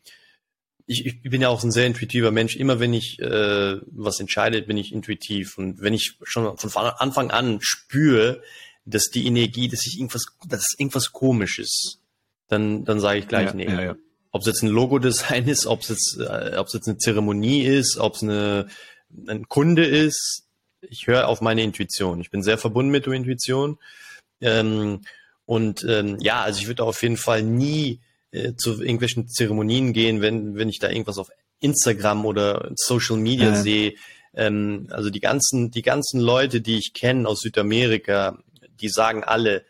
ich, 0.91 1.07
ich 1.07 1.23
bin 1.23 1.41
ja 1.41 1.49
auch 1.49 1.63
ein 1.63 1.71
sehr 1.71 1.87
intuitiver 1.87 2.33
Mensch. 2.33 2.57
Immer 2.57 2.81
wenn 2.81 2.93
ich 2.93 3.21
äh, 3.21 3.77
was 3.93 4.19
entscheide, 4.19 4.61
bin 4.63 4.77
ich 4.77 4.93
intuitiv. 4.93 5.57
Und 5.57 5.81
wenn 5.81 5.95
ich 5.95 6.17
schon 6.25 6.57
von 6.57 6.71
Anfang 6.85 7.31
an 7.31 7.59
spüre, 7.61 8.43
dass 8.85 9.05
die 9.09 9.27
Energie, 9.27 9.69
dass 9.69 9.87
ich 9.87 9.99
irgendwas, 9.99 10.25
dass 10.49 10.75
irgendwas 10.77 11.13
komisch 11.13 11.61
ist, 11.61 12.01
dann, 12.49 12.85
dann 12.85 12.99
sage 12.99 13.21
ich 13.21 13.29
gleich, 13.29 13.49
ja, 13.49 13.55
nee. 13.55 13.67
Ja, 13.67 13.83
ja. 13.83 13.97
Ob 14.33 14.41
es 14.41 14.49
jetzt 14.49 14.63
ein 14.63 14.69
Logo-Design 14.69 15.47
ist, 15.49 15.67
ob 15.67 15.83
es 15.83 15.89
jetzt, 15.91 16.19
äh, 16.19 16.57
ob 16.57 16.67
es 16.67 16.73
jetzt 16.73 16.89
eine 16.89 16.99
Zeremonie 16.99 17.63
ist, 17.63 17.97
ob 17.99 18.17
es 18.17 18.23
eine, 18.25 18.67
ein 19.29 19.49
Kunde 19.49 19.85
ist, 19.85 20.45
ich 20.81 21.07
höre 21.07 21.29
auf 21.29 21.41
meine 21.41 21.63
Intuition. 21.63 22.21
Ich 22.21 22.31
bin 22.31 22.43
sehr 22.43 22.59
verbunden 22.59 22.91
mit 22.91 23.07
der 23.07 23.13
Intuition. 23.13 23.79
Ähm, 24.41 25.03
und 25.47 25.85
ähm, 25.85 26.17
ja, 26.21 26.43
also 26.43 26.61
ich 26.61 26.67
würde 26.67 26.83
auf 26.83 27.03
jeden 27.03 27.17
Fall 27.17 27.43
nie 27.43 28.01
äh, 28.33 28.55
zu 28.55 28.81
irgendwelchen 28.81 29.29
Zeremonien 29.29 29.93
gehen, 29.93 30.21
wenn, 30.21 30.57
wenn 30.57 30.69
ich 30.69 30.79
da 30.79 30.89
irgendwas 30.89 31.19
auf 31.19 31.31
Instagram 31.61 32.27
oder 32.27 32.71
Social 32.77 33.17
Media 33.17 33.51
ja. 33.51 33.57
sehe. 33.57 33.95
Ähm, 34.35 34.87
also 34.91 35.11
die 35.11 35.21
ganzen, 35.21 35.71
die 35.71 35.83
ganzen 35.83 36.21
Leute, 36.21 36.61
die 36.61 36.79
ich 36.79 36.95
kenne 36.95 37.29
aus 37.29 37.41
Südamerika, 37.41 38.39
die 38.81 38.89
sagen 38.89 39.25
alle, 39.25 39.65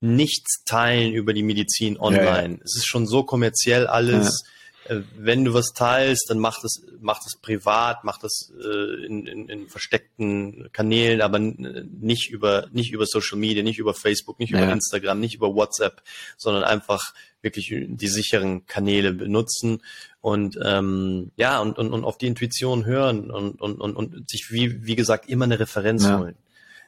nichts 0.00 0.64
teilen 0.64 1.12
über 1.12 1.32
die 1.34 1.42
Medizin 1.42 1.98
online. 1.98 2.24
Ja, 2.24 2.58
ja. 2.58 2.64
Es 2.64 2.76
ist 2.76 2.88
schon 2.88 3.06
so 3.06 3.22
kommerziell 3.22 3.86
alles. 3.86 4.44
äh, 4.86 5.02
wenn 5.16 5.44
du 5.44 5.54
was 5.54 5.72
teilst, 5.74 6.26
dann 6.28 6.38
mach 6.38 6.60
das, 6.60 6.82
mach 7.00 7.22
das 7.22 7.36
privat, 7.40 8.02
mach 8.02 8.18
das 8.18 8.52
äh, 8.60 9.06
in, 9.06 9.26
in, 9.26 9.48
in 9.48 9.68
versteckten 9.68 10.70
Kanälen, 10.72 11.20
aber 11.20 11.38
nicht 11.38 12.30
über, 12.30 12.68
nicht 12.72 12.92
über 12.92 13.06
Social 13.06 13.38
Media, 13.38 13.62
nicht 13.62 13.78
über 13.78 13.94
Facebook, 13.94 14.38
nicht 14.40 14.50
über 14.50 14.62
ja. 14.62 14.72
Instagram, 14.72 15.20
nicht 15.20 15.34
über 15.34 15.54
WhatsApp, 15.54 16.02
sondern 16.36 16.64
einfach 16.64 17.14
wirklich 17.42 17.74
die 17.88 18.08
sicheren 18.08 18.66
Kanäle 18.66 19.12
benutzen 19.12 19.82
und 20.20 20.58
ähm, 20.64 21.30
ja 21.36 21.60
und, 21.60 21.78
und, 21.78 21.92
und 21.92 22.04
auf 22.04 22.18
die 22.18 22.26
Intuition 22.26 22.84
hören 22.84 23.30
und, 23.30 23.60
und, 23.60 23.80
und, 23.80 23.96
und 23.96 24.30
sich 24.30 24.48
wie, 24.50 24.84
wie 24.84 24.96
gesagt 24.96 25.28
immer 25.28 25.46
eine 25.46 25.58
Referenz 25.60 26.04
ja. 26.04 26.18
holen 26.18 26.36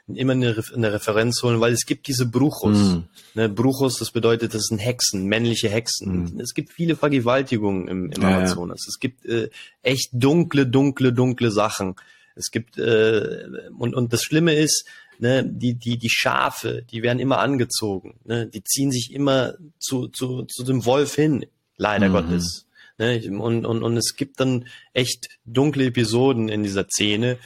immer 0.09 0.33
eine, 0.33 0.63
eine 0.75 0.93
Referenz 0.93 1.43
holen, 1.43 1.61
weil 1.61 1.73
es 1.73 1.87
gibt 1.87 2.07
diese 2.09 2.27
Bruchos. 2.27 2.77
Mm. 2.77 2.99
Ne, 3.35 3.49
Bruchos, 3.49 3.99
das 3.99 4.11
bedeutet, 4.11 4.55
das 4.55 4.65
sind 4.65 4.79
Hexen, 4.79 5.27
männliche 5.27 5.69
Hexen. 5.69 6.37
Mm. 6.37 6.41
Es 6.41 6.55
gibt 6.55 6.73
viele 6.73 6.97
Vergewaltigungen 6.97 7.89
im, 7.89 8.11
im 8.11 8.23
ja, 8.23 8.37
Amazonas. 8.37 8.87
Es 8.89 8.99
gibt 8.99 9.25
äh, 9.27 9.49
echt 9.83 10.11
dunkle, 10.13 10.67
dunkle, 10.67 11.13
dunkle 11.13 11.51
Sachen. 11.51 11.95
Es 12.35 12.51
gibt 12.51 12.79
äh, 12.79 13.47
und 13.79 13.95
und 13.95 14.13
das 14.13 14.23
Schlimme 14.23 14.55
ist, 14.55 14.87
ne, 15.23 15.45
die 15.45 15.75
die 15.75 15.97
die 15.97 16.11
Schafe, 16.11 16.83
die 16.91 17.03
werden 17.03 17.19
immer 17.19 17.39
angezogen. 17.39 18.21
Ne, 18.25 18.47
die 18.47 18.63
ziehen 18.63 18.93
sich 18.93 19.13
immer 19.13 19.55
zu 19.79 20.09
zu 20.09 20.43
zu 20.43 20.65
dem 20.65 20.85
Wolf 20.85 21.15
hin. 21.15 21.47
Leider 21.77 22.09
mhm. 22.09 22.13
Gottes. 22.13 22.67
Ne, 22.99 23.23
und, 23.31 23.65
und, 23.65 23.83
und 23.83 23.97
es 23.97 24.15
gibt 24.17 24.39
dann 24.39 24.67
echt 24.93 25.29
dunkle 25.47 25.87
Episoden 25.87 26.51
in 26.51 26.63
dieser 26.63 26.85
Szene. 26.85 27.39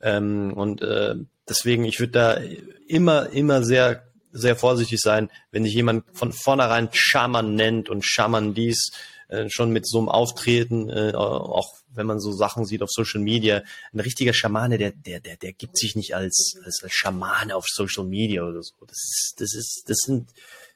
Ähm, 0.00 0.54
und 0.54 0.80
äh, 0.80 1.16
Deswegen, 1.48 1.84
ich 1.84 2.00
würde 2.00 2.12
da 2.12 2.38
immer, 2.88 3.30
immer 3.30 3.62
sehr, 3.62 4.04
sehr 4.32 4.56
vorsichtig 4.56 5.00
sein, 5.00 5.30
wenn 5.50 5.64
sich 5.64 5.74
jemand 5.74 6.04
von 6.12 6.32
vornherein 6.32 6.88
Schaman 6.92 7.54
nennt 7.54 7.90
und 7.90 8.04
Schaman 8.04 8.54
dies 8.54 8.92
äh, 9.28 9.48
schon 9.48 9.70
mit 9.70 9.86
so 9.86 9.98
einem 9.98 10.08
Auftreten, 10.08 10.88
äh, 10.88 11.12
auch 11.14 11.74
wenn 11.94 12.06
man 12.06 12.20
so 12.20 12.32
Sachen 12.32 12.64
sieht 12.64 12.82
auf 12.82 12.90
Social 12.90 13.20
Media, 13.20 13.62
ein 13.92 14.00
richtiger 14.00 14.32
Schamane, 14.32 14.78
der, 14.78 14.92
der, 14.92 15.20
der, 15.20 15.36
der 15.36 15.52
gibt 15.52 15.78
sich 15.78 15.96
nicht 15.96 16.14
als, 16.14 16.56
als, 16.64 16.80
als 16.82 16.92
Schamane 16.92 17.54
auf 17.54 17.66
Social 17.68 18.04
Media 18.04 18.42
oder 18.42 18.62
so. 18.62 18.74
Das 18.86 18.98
ist, 18.98 19.34
das 19.38 19.54
ist, 19.54 19.84
das 19.86 19.96
sind, 19.98 20.30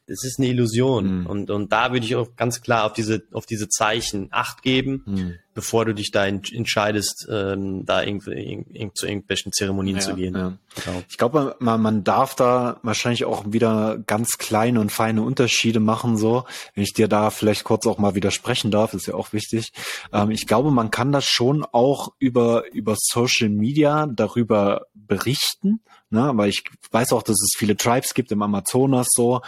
es 0.08 0.24
ist 0.24 0.38
eine 0.38 0.48
Illusion. 0.48 1.20
Mhm. 1.20 1.26
Und, 1.26 1.50
und 1.50 1.72
da 1.72 1.92
würde 1.92 2.06
ich 2.06 2.16
auch 2.16 2.34
ganz 2.36 2.60
klar 2.60 2.84
auf 2.84 2.92
diese, 2.92 3.22
auf 3.32 3.46
diese 3.46 3.68
Zeichen 3.68 4.28
Acht 4.30 4.62
geben, 4.62 5.02
mhm. 5.06 5.34
bevor 5.54 5.84
du 5.84 5.94
dich 5.94 6.10
da 6.10 6.26
entscheidest, 6.26 7.28
ähm, 7.30 7.84
da 7.84 8.02
irgendwie, 8.02 8.32
irgendwie 8.32 8.94
zu 8.94 9.06
irgendwelchen 9.06 9.52
Zeremonien 9.52 9.96
ja, 9.96 10.02
zu 10.02 10.14
gehen. 10.14 10.34
Ja. 10.34 10.58
Genau. 10.74 11.02
Ich 11.08 11.18
glaube, 11.18 11.56
man, 11.58 11.80
man 11.80 12.04
darf 12.04 12.34
da 12.34 12.80
wahrscheinlich 12.82 13.24
auch 13.24 13.44
wieder 13.48 13.98
ganz 14.06 14.38
kleine 14.38 14.80
und 14.80 14.90
feine 14.90 15.22
Unterschiede 15.22 15.80
machen, 15.80 16.16
so. 16.16 16.44
Wenn 16.74 16.84
ich 16.84 16.94
dir 16.94 17.08
da 17.08 17.30
vielleicht 17.30 17.64
kurz 17.64 17.86
auch 17.86 17.98
mal 17.98 18.14
widersprechen 18.14 18.70
darf, 18.70 18.94
ist 18.94 19.06
ja 19.06 19.14
auch 19.14 19.32
wichtig. 19.32 19.72
Ähm, 20.12 20.30
ich 20.30 20.46
glaube, 20.46 20.70
man 20.70 20.90
kann 20.90 21.12
das 21.12 21.26
schon 21.26 21.64
auch 21.64 22.12
über, 22.18 22.64
über 22.72 22.96
Social 22.98 23.50
Media 23.50 24.06
darüber 24.06 24.86
berichten, 24.94 25.80
ne? 26.10 26.32
weil 26.34 26.50
ich 26.50 26.64
weiß 26.90 27.12
auch, 27.12 27.22
dass 27.22 27.40
es 27.40 27.56
viele 27.56 27.76
Tribes 27.76 28.14
gibt 28.14 28.32
im 28.32 28.42
Amazonas 28.42 29.08
so, 29.10 29.40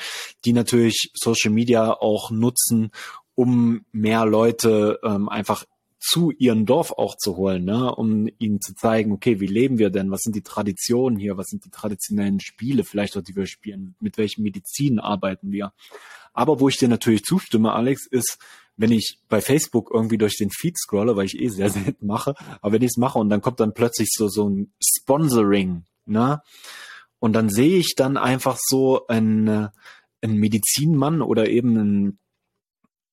die 0.44 0.52
natürlich 0.52 1.10
Social 1.14 1.52
Media 1.52 1.92
auch 1.92 2.30
nutzen, 2.30 2.90
um 3.34 3.84
mehr 3.92 4.26
Leute 4.26 4.98
ähm, 5.02 5.28
einfach 5.28 5.64
zu 6.00 6.30
ihrem 6.30 6.64
Dorf 6.64 6.92
auch 6.92 7.14
zu 7.16 7.36
holen, 7.36 7.64
ne? 7.64 7.94
um 7.94 8.26
ihnen 8.38 8.60
zu 8.60 8.74
zeigen, 8.74 9.12
okay, 9.12 9.38
wie 9.38 9.46
leben 9.46 9.78
wir 9.78 9.90
denn? 9.90 10.10
Was 10.10 10.22
sind 10.22 10.34
die 10.34 10.42
Traditionen 10.42 11.18
hier? 11.18 11.36
Was 11.36 11.48
sind 11.48 11.64
die 11.64 11.70
traditionellen 11.70 12.40
Spiele 12.40 12.84
vielleicht 12.84 13.16
auch, 13.16 13.22
die 13.22 13.36
wir 13.36 13.46
spielen? 13.46 13.94
Mit 14.00 14.16
welchen 14.16 14.42
Medizinen 14.42 14.98
arbeiten 14.98 15.52
wir? 15.52 15.72
Aber 16.32 16.58
wo 16.58 16.68
ich 16.68 16.78
dir 16.78 16.88
natürlich 16.88 17.24
zustimme, 17.24 17.72
Alex, 17.72 18.06
ist, 18.06 18.38
wenn 18.76 18.92
ich 18.92 19.18
bei 19.28 19.42
Facebook 19.42 19.90
irgendwie 19.92 20.16
durch 20.16 20.36
den 20.38 20.50
Feed 20.50 20.78
scrolle, 20.78 21.16
weil 21.16 21.26
ich 21.26 21.38
eh 21.38 21.48
sehr 21.48 21.68
selten 21.70 22.06
mache, 22.06 22.34
aber 22.62 22.72
wenn 22.72 22.82
ich 22.82 22.92
es 22.92 22.96
mache 22.96 23.18
und 23.18 23.28
dann 23.28 23.42
kommt 23.42 23.60
dann 23.60 23.74
plötzlich 23.74 24.08
so 24.10 24.28
so 24.28 24.48
ein 24.48 24.72
Sponsoring, 24.82 25.84
ne? 26.10 26.42
Und 27.18 27.34
dann 27.34 27.50
sehe 27.50 27.78
ich 27.78 27.94
dann 27.96 28.16
einfach 28.16 28.58
so 28.58 29.06
ein, 29.06 29.68
ein 30.22 30.34
Medizinmann 30.36 31.20
oder 31.22 31.48
eben 31.48 31.76
ein, 31.76 32.18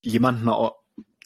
jemanden, 0.01 0.49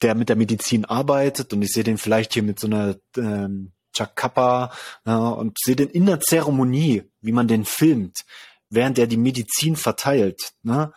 der 0.02 0.16
mit 0.16 0.30
der 0.30 0.36
Medizin 0.36 0.86
arbeitet 0.86 1.54
und 1.54 1.62
ich 1.62 1.72
sehe 1.72 1.84
den 1.84 1.98
vielleicht 1.98 2.34
hier 2.34 2.44
mit 2.44 2.60
so 2.60 2.68
einer 2.68 2.96
ähm, 3.18 3.72
Chakappa 3.96 4.72
ne? 5.06 5.36
und 5.36 5.58
sehe 5.64 5.76
den 5.76 5.90
in 5.90 6.08
der 6.08 6.20
Zeremonie, 6.20 7.04
wie 7.22 7.32
man 7.32 7.48
den 7.48 7.66
filmt, 7.66 8.22
während 8.70 8.98
er 8.98 9.08
die 9.08 9.18
Medizin 9.18 9.76
verteilt. 9.76 10.54
Ne? 10.64 10.92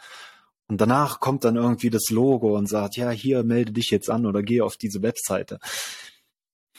Und 0.68 0.80
danach 0.80 1.20
kommt 1.20 1.44
dann 1.44 1.56
irgendwie 1.56 1.90
das 1.90 2.08
Logo 2.08 2.56
und 2.56 2.66
sagt, 2.66 2.96
ja, 2.96 3.10
hier 3.10 3.44
melde 3.44 3.72
dich 3.72 3.90
jetzt 3.90 4.08
an 4.08 4.24
oder 4.24 4.42
geh 4.42 4.62
auf 4.62 4.76
diese 4.76 5.02
Webseite. 5.02 5.58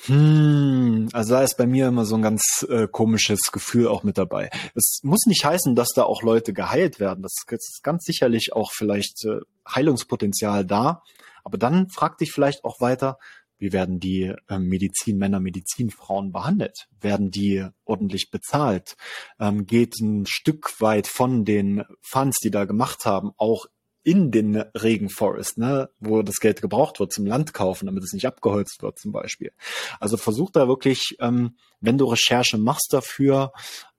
Hm, 0.03 1.09
also 1.13 1.35
da 1.35 1.43
ist 1.43 1.57
bei 1.57 1.65
mir 1.65 1.87
immer 1.87 2.05
so 2.05 2.15
ein 2.15 2.21
ganz 2.21 2.65
äh, 2.69 2.87
komisches 2.87 3.39
Gefühl 3.51 3.87
auch 3.87 4.03
mit 4.03 4.17
dabei. 4.17 4.49
Es 4.75 4.99
muss 5.03 5.25
nicht 5.25 5.43
heißen, 5.45 5.73
dass 5.75 5.89
da 5.95 6.03
auch 6.03 6.21
Leute 6.21 6.53
geheilt 6.53 6.99
werden. 6.99 7.23
Das 7.23 7.33
ist 7.47 7.83
ganz 7.83 8.03
sicherlich 8.03 8.53
auch 8.53 8.71
vielleicht 8.73 9.25
äh, 9.25 9.39
Heilungspotenzial 9.67 10.65
da. 10.65 11.01
Aber 11.43 11.57
dann 11.57 11.89
frag 11.89 12.17
dich 12.17 12.31
vielleicht 12.31 12.63
auch 12.65 12.81
weiter, 12.81 13.17
wie 13.57 13.71
werden 13.71 13.99
die 13.99 14.33
äh, 14.49 14.59
Medizinmänner, 14.59 15.39
Medizinfrauen 15.39 16.31
behandelt? 16.31 16.87
Werden 16.99 17.31
die 17.31 17.65
ordentlich 17.85 18.29
bezahlt? 18.29 18.97
Ähm, 19.39 19.65
geht 19.65 19.95
ein 20.01 20.25
Stück 20.25 20.81
weit 20.81 21.07
von 21.07 21.45
den 21.45 21.83
Funds, 22.01 22.37
die 22.43 22.51
da 22.51 22.65
gemacht 22.65 23.05
haben, 23.05 23.31
auch 23.37 23.65
in 24.05 24.31
den 24.31 24.55
Regenforest, 24.55 25.57
ne, 25.57 25.89
wo 25.99 26.21
das 26.21 26.35
Geld 26.35 26.61
gebraucht 26.61 26.99
wird 26.99 27.11
zum 27.11 27.25
Land 27.25 27.53
kaufen, 27.53 27.87
damit 27.87 28.03
es 28.03 28.13
nicht 28.13 28.27
abgeholzt 28.27 28.83
wird 28.83 28.99
zum 28.99 29.11
Beispiel. 29.11 29.51
Also 29.99 30.15
versuch 30.15 30.51
da 30.51 30.67
wirklich, 30.67 31.17
ähm, 31.19 31.57
wenn 31.81 31.97
du 31.97 32.05
Recherche 32.05 32.59
machst 32.59 32.93
dafür, 32.93 33.51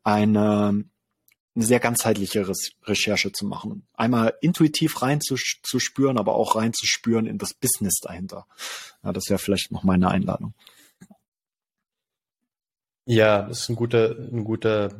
eine, 0.05 0.85
eine 1.57 1.65
sehr 1.65 1.81
ganzheitliche 1.81 2.47
Recherche 2.85 3.33
zu 3.33 3.47
machen. 3.47 3.89
Einmal 3.95 4.35
intuitiv 4.41 5.03
reinzuspüren, 5.03 6.19
aber 6.19 6.37
auch 6.37 6.55
reinzuspüren 6.55 7.27
in 7.27 7.39
das 7.39 7.53
Business 7.53 7.99
dahinter. 8.01 8.47
Ja, 9.03 9.13
das 9.13 9.29
wäre 9.29 9.41
vielleicht 9.41 9.73
noch 9.73 9.83
meine 9.83 10.09
Einladung. 10.09 10.55
Ja, 13.07 13.43
das 13.43 13.63
ist 13.63 13.69
ein 13.71 13.77
guter, 13.77 14.17
ein 14.17 14.45
guter 14.45 14.91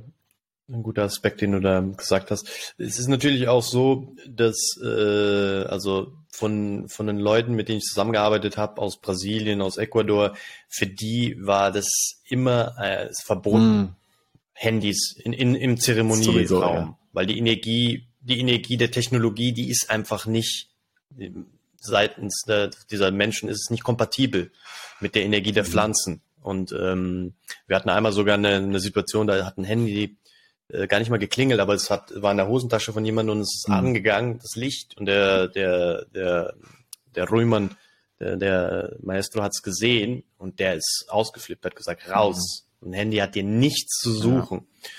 ein 0.69 0.83
guter 0.83 1.05
Aspekt, 1.05 1.41
den 1.41 1.53
du 1.53 1.61
da 1.61 1.81
gesagt 1.81 2.31
hast. 2.31 2.75
Es 2.79 2.99
ist 2.99 3.09
natürlich 3.09 3.49
auch 3.49 3.63
so, 3.63 4.15
dass 4.29 4.57
äh, 4.83 5.65
also 5.65 6.13
von 6.31 6.89
von 6.89 7.07
den 7.07 7.19
Leuten, 7.19 7.55
mit 7.55 7.69
denen 7.69 7.79
ich 7.79 7.85
zusammengearbeitet 7.85 8.57
habe 8.57 8.81
aus 8.83 9.01
Brasilien, 9.01 9.63
aus 9.63 9.77
Ecuador, 9.77 10.37
für 10.69 10.87
die 10.87 11.37
war 11.41 11.71
das 11.71 12.21
immer 12.29 12.75
äh, 12.81 13.09
verboten, 13.25 13.77
mm. 13.79 13.97
Handys 14.53 15.15
in, 15.23 15.33
in 15.33 15.55
im 15.55 15.79
Zeremonieraum, 15.79 16.75
ja. 16.75 16.99
weil 17.13 17.27
die 17.27 17.39
Energie 17.39 18.09
die 18.27 18.41
Energie 18.41 18.77
der 18.77 18.91
Technologie, 18.91 19.53
die 19.53 19.71
ist 19.71 19.89
einfach 19.89 20.27
nicht 20.27 20.69
seitens 21.79 22.43
der, 22.47 22.71
dieser 22.91 23.13
Menschen 23.13 23.49
ist 23.49 23.63
es 23.63 23.71
nicht 23.71 23.85
kompatibel 23.85 24.51
mit 25.01 25.15
der 25.15 25.25
Energie 25.25 25.53
der 25.53 25.63
mhm. 25.63 25.69
Pflanzen. 25.69 26.23
Und 26.43 26.73
ähm, 26.73 27.35
wir 27.67 27.77
hatten 27.77 27.89
einmal 27.89 28.13
sogar 28.13 28.35
eine, 28.35 28.57
eine 28.57 28.81
Situation, 28.81 29.27
da 29.27 29.45
hat 29.45 29.59
ein 29.59 29.65
Handy 29.65 30.17
äh, 30.69 30.87
gar 30.87 30.99
nicht 30.99 31.11
mal 31.11 31.19
geklingelt, 31.19 31.61
aber 31.61 31.75
es 31.75 31.91
hat, 31.91 32.13
war 32.21 32.31
in 32.31 32.39
der 32.39 32.49
Hosentasche 32.49 32.93
von 32.93 33.05
jemandem 33.05 33.37
und 33.37 33.43
es 33.43 33.55
ist 33.63 33.69
mhm. 33.69 33.75
angegangen, 33.75 34.39
das 34.39 34.57
Licht. 34.57 34.97
Und 34.97 35.07
der, 35.07 35.49
der, 35.49 36.07
der, 36.07 36.55
der 37.15 37.31
Römern, 37.31 37.77
der, 38.19 38.37
der 38.37 38.97
Maestro 39.03 39.43
hat 39.43 39.53
es 39.55 39.63
gesehen 39.63 40.25
und 40.39 40.59
der 40.59 40.75
ist 40.75 41.07
ausgeflippt, 41.09 41.65
hat 41.65 41.77
gesagt, 41.77 42.09
raus. 42.11 42.67
Mhm. 42.81 42.89
Ein 42.89 42.93
Handy 42.93 43.17
hat 43.19 43.35
dir 43.35 43.45
nichts 43.45 44.01
zu 44.01 44.13
suchen. 44.13 44.59
Ja. 44.59 44.91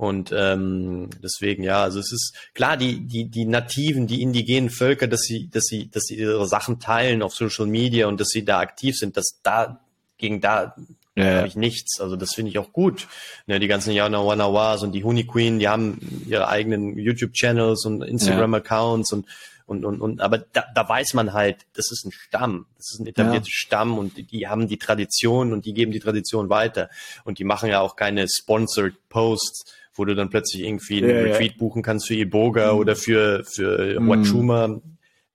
Und 0.00 0.32
ähm, 0.34 1.10
deswegen, 1.22 1.62
ja, 1.62 1.82
also 1.82 1.98
es 1.98 2.10
ist 2.10 2.34
klar, 2.54 2.78
die, 2.78 3.06
die, 3.06 3.26
die 3.26 3.44
nativen, 3.44 4.06
die 4.06 4.22
indigenen 4.22 4.70
Völker, 4.70 5.06
dass 5.06 5.20
sie, 5.20 5.50
dass 5.50 5.64
sie, 5.64 5.90
dass 5.90 6.04
sie 6.04 6.14
ihre 6.14 6.46
Sachen 6.46 6.80
teilen 6.80 7.20
auf 7.20 7.34
Social 7.34 7.66
Media 7.66 8.06
und 8.06 8.18
dass 8.18 8.28
sie 8.28 8.42
da 8.42 8.60
aktiv 8.60 8.96
sind, 8.96 9.18
dass 9.18 9.40
da 9.42 9.84
gegen 10.16 10.40
da 10.40 10.74
ja, 11.20 11.30
ja. 11.30 11.36
habe 11.38 11.48
ich 11.48 11.56
nichts. 11.56 12.00
Also 12.00 12.16
das 12.16 12.34
finde 12.34 12.50
ich 12.50 12.58
auch 12.58 12.72
gut. 12.72 13.08
Ne, 13.46 13.60
die 13.60 13.68
ganzen 13.68 13.92
Yana 13.92 14.24
Wanawas 14.24 14.82
und 14.82 14.92
die 14.92 15.04
Honey 15.04 15.24
Queen, 15.24 15.58
die 15.58 15.68
haben 15.68 16.24
ihre 16.26 16.48
eigenen 16.48 16.96
YouTube-Channels 16.96 17.84
und 17.86 18.02
Instagram-Accounts 18.02 19.12
und 19.12 19.26
und, 19.70 19.84
und, 19.84 20.00
und 20.00 20.20
aber 20.20 20.38
da, 20.38 20.64
da 20.74 20.88
weiß 20.88 21.14
man 21.14 21.32
halt, 21.32 21.58
das 21.74 21.92
ist 21.92 22.04
ein 22.04 22.10
Stamm, 22.10 22.66
das 22.76 22.90
ist 22.92 22.98
ein 22.98 23.06
etablierter 23.06 23.46
ja. 23.46 23.52
Stamm 23.52 23.98
und 23.98 24.16
die, 24.16 24.24
die 24.24 24.48
haben 24.48 24.66
die 24.66 24.78
Tradition 24.78 25.52
und 25.52 25.64
die 25.64 25.74
geben 25.74 25.92
die 25.92 26.00
Tradition 26.00 26.50
weiter. 26.50 26.90
Und 27.22 27.38
die 27.38 27.44
machen 27.44 27.70
ja 27.70 27.80
auch 27.80 27.94
keine 27.94 28.26
Sponsored 28.28 28.94
Posts, 29.08 29.72
wo 29.94 30.04
du 30.04 30.16
dann 30.16 30.28
plötzlich 30.28 30.64
irgendwie 30.64 30.98
einen 30.98 31.10
ja, 31.10 31.22
Retreat 31.22 31.52
ja. 31.52 31.56
buchen 31.56 31.82
kannst 31.82 32.08
für 32.08 32.14
Iboga 32.14 32.72
mhm. 32.72 32.78
oder 32.80 32.96
für, 32.96 33.44
für 33.44 33.96
Huachuma 34.04 34.66
mhm. 34.66 34.82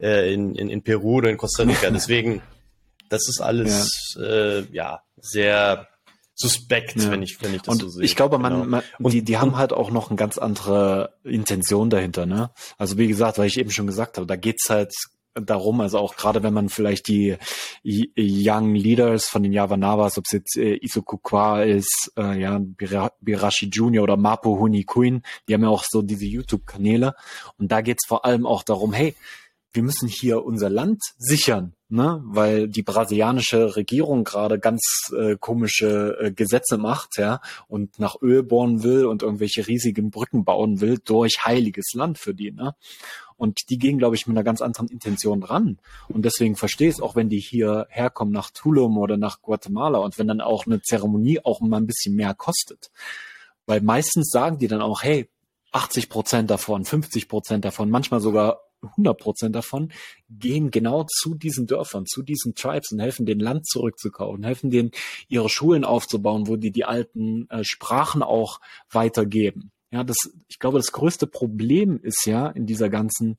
äh, 0.01 0.33
in, 0.33 0.53
in, 0.55 0.69
in 0.69 0.81
Peru 0.81 1.19
oder 1.19 1.29
in 1.29 1.37
Costa 1.37 1.63
Rica. 1.63 1.89
Deswegen, 1.91 2.41
das 3.09 3.27
ist 3.27 3.41
alles, 3.41 4.15
ja, 4.15 4.23
äh, 4.23 4.65
ja 4.71 5.01
sehr 5.17 5.87
suspekt, 6.35 6.97
ja. 6.97 7.11
wenn 7.11 7.23
ich 7.23 7.41
wenn 7.41 7.53
ich 7.53 7.61
das 7.61 7.73
und 7.73 7.81
so 7.81 7.89
sehe. 7.89 8.03
Ich 8.03 8.15
glaube, 8.15 8.37
man, 8.37 8.53
genau. 8.53 8.65
man 8.65 8.83
und, 8.99 9.13
die 9.13 9.23
die 9.23 9.37
haben 9.37 9.57
halt 9.57 9.71
auch 9.71 9.89
noch 9.89 10.09
eine 10.09 10.17
ganz 10.17 10.37
andere 10.37 11.15
Intention 11.23 11.89
dahinter, 11.89 12.25
ne? 12.25 12.51
Also 12.77 12.97
wie 12.97 13.07
gesagt, 13.07 13.37
weil 13.37 13.47
ich 13.47 13.57
eben 13.57 13.71
schon 13.71 13.87
gesagt 13.87 14.17
habe, 14.17 14.27
da 14.27 14.35
geht's 14.35 14.69
halt 14.69 14.93
darum, 15.35 15.81
also 15.81 15.97
auch 15.97 16.15
gerade 16.15 16.43
wenn 16.43 16.53
man 16.53 16.69
vielleicht 16.69 17.07
die 17.07 17.37
Young 17.83 18.73
Leaders 18.73 19.27
von 19.27 19.43
den 19.43 19.51
Yavanavas, 19.51 20.17
ob 20.17 20.25
es 20.25 20.31
jetzt 20.31 20.57
äh, 20.57 20.77
Isokukwa 20.81 21.61
ist, 21.63 22.11
äh, 22.17 22.39
ja, 22.39 22.59
Birashi 23.19 23.69
Junior 23.69 24.03
oder 24.03 24.17
Mapo 24.17 24.57
Huni 24.57 24.85
Queen, 24.85 25.23
die 25.47 25.53
haben 25.53 25.63
ja 25.63 25.69
auch 25.69 25.83
so 25.87 26.01
diese 26.01 26.25
YouTube-Kanäle 26.25 27.15
und 27.57 27.71
da 27.71 27.81
geht's 27.81 28.05
vor 28.07 28.25
allem 28.25 28.45
auch 28.45 28.63
darum, 28.63 28.93
hey, 28.93 29.13
wir 29.75 29.83
müssen 29.83 30.07
hier 30.07 30.43
unser 30.43 30.69
Land 30.69 31.01
sichern, 31.17 31.73
ne? 31.89 32.21
weil 32.25 32.67
die 32.67 32.83
brasilianische 32.83 33.75
Regierung 33.75 34.23
gerade 34.23 34.59
ganz 34.59 34.81
äh, 35.15 35.35
komische 35.37 36.17
äh, 36.19 36.31
Gesetze 36.31 36.77
macht, 36.77 37.17
ja, 37.17 37.41
und 37.67 37.99
nach 37.99 38.21
Öl 38.21 38.43
bohren 38.43 38.83
will 38.83 39.05
und 39.05 39.21
irgendwelche 39.21 39.67
riesigen 39.67 40.11
Brücken 40.11 40.45
bauen 40.45 40.81
will 40.81 40.99
durch 41.03 41.45
heiliges 41.45 41.93
Land 41.93 42.17
für 42.17 42.33
die, 42.33 42.51
ne? 42.51 42.75
Und 43.37 43.69
die 43.69 43.77
gehen, 43.77 43.97
glaube 43.97 44.15
ich, 44.15 44.27
mit 44.27 44.37
einer 44.37 44.45
ganz 44.45 44.61
anderen 44.61 44.87
Intention 44.87 45.43
ran. 45.43 45.77
Und 46.07 46.23
deswegen 46.23 46.55
verstehe 46.55 46.87
ich 46.87 46.95
es, 46.95 47.01
auch 47.01 47.17
wenn 47.17 47.27
die 47.27 47.41
hier 47.41 47.85
herkommen 47.89 48.33
nach 48.33 48.49
Tulum 48.49 48.97
oder 48.97 49.17
nach 49.17 49.41
Guatemala 49.41 49.99
und 49.99 50.17
wenn 50.17 50.27
dann 50.27 50.39
auch 50.39 50.65
eine 50.65 50.81
Zeremonie 50.81 51.41
auch 51.43 51.59
mal 51.59 51.75
ein 51.77 51.85
bisschen 51.85 52.15
mehr 52.15 52.33
kostet. 52.33 52.91
Weil 53.65 53.81
meistens 53.81 54.29
sagen 54.29 54.57
die 54.57 54.69
dann 54.69 54.81
auch, 54.81 55.03
hey, 55.03 55.27
80 55.73 56.07
Prozent 56.07 56.49
davon, 56.49 56.85
50 56.85 57.27
Prozent 57.27 57.65
davon, 57.65 57.89
manchmal 57.89 58.21
sogar 58.21 58.61
100 58.87 59.17
Prozent 59.17 59.55
davon 59.55 59.91
gehen 60.29 60.71
genau 60.71 61.05
zu 61.05 61.35
diesen 61.35 61.67
Dörfern, 61.67 62.05
zu 62.05 62.23
diesen 62.23 62.55
Tribes 62.55 62.91
und 62.91 62.99
helfen 62.99 63.25
den 63.25 63.39
Land 63.39 63.67
zurückzukaufen, 63.67 64.43
helfen 64.43 64.69
denen 64.69 64.91
ihre 65.27 65.49
Schulen 65.49 65.83
aufzubauen, 65.83 66.47
wo 66.47 66.55
die 66.55 66.71
die 66.71 66.85
alten 66.85 67.49
äh, 67.49 67.63
Sprachen 67.63 68.23
auch 68.23 68.59
weitergeben. 68.89 69.71
Ja, 69.91 70.03
das, 70.03 70.17
ich 70.47 70.59
glaube, 70.59 70.77
das 70.77 70.91
größte 70.91 71.27
Problem 71.27 71.99
ist 72.01 72.25
ja 72.25 72.47
in 72.47 72.65
dieser 72.65 72.89
ganzen, 72.89 73.37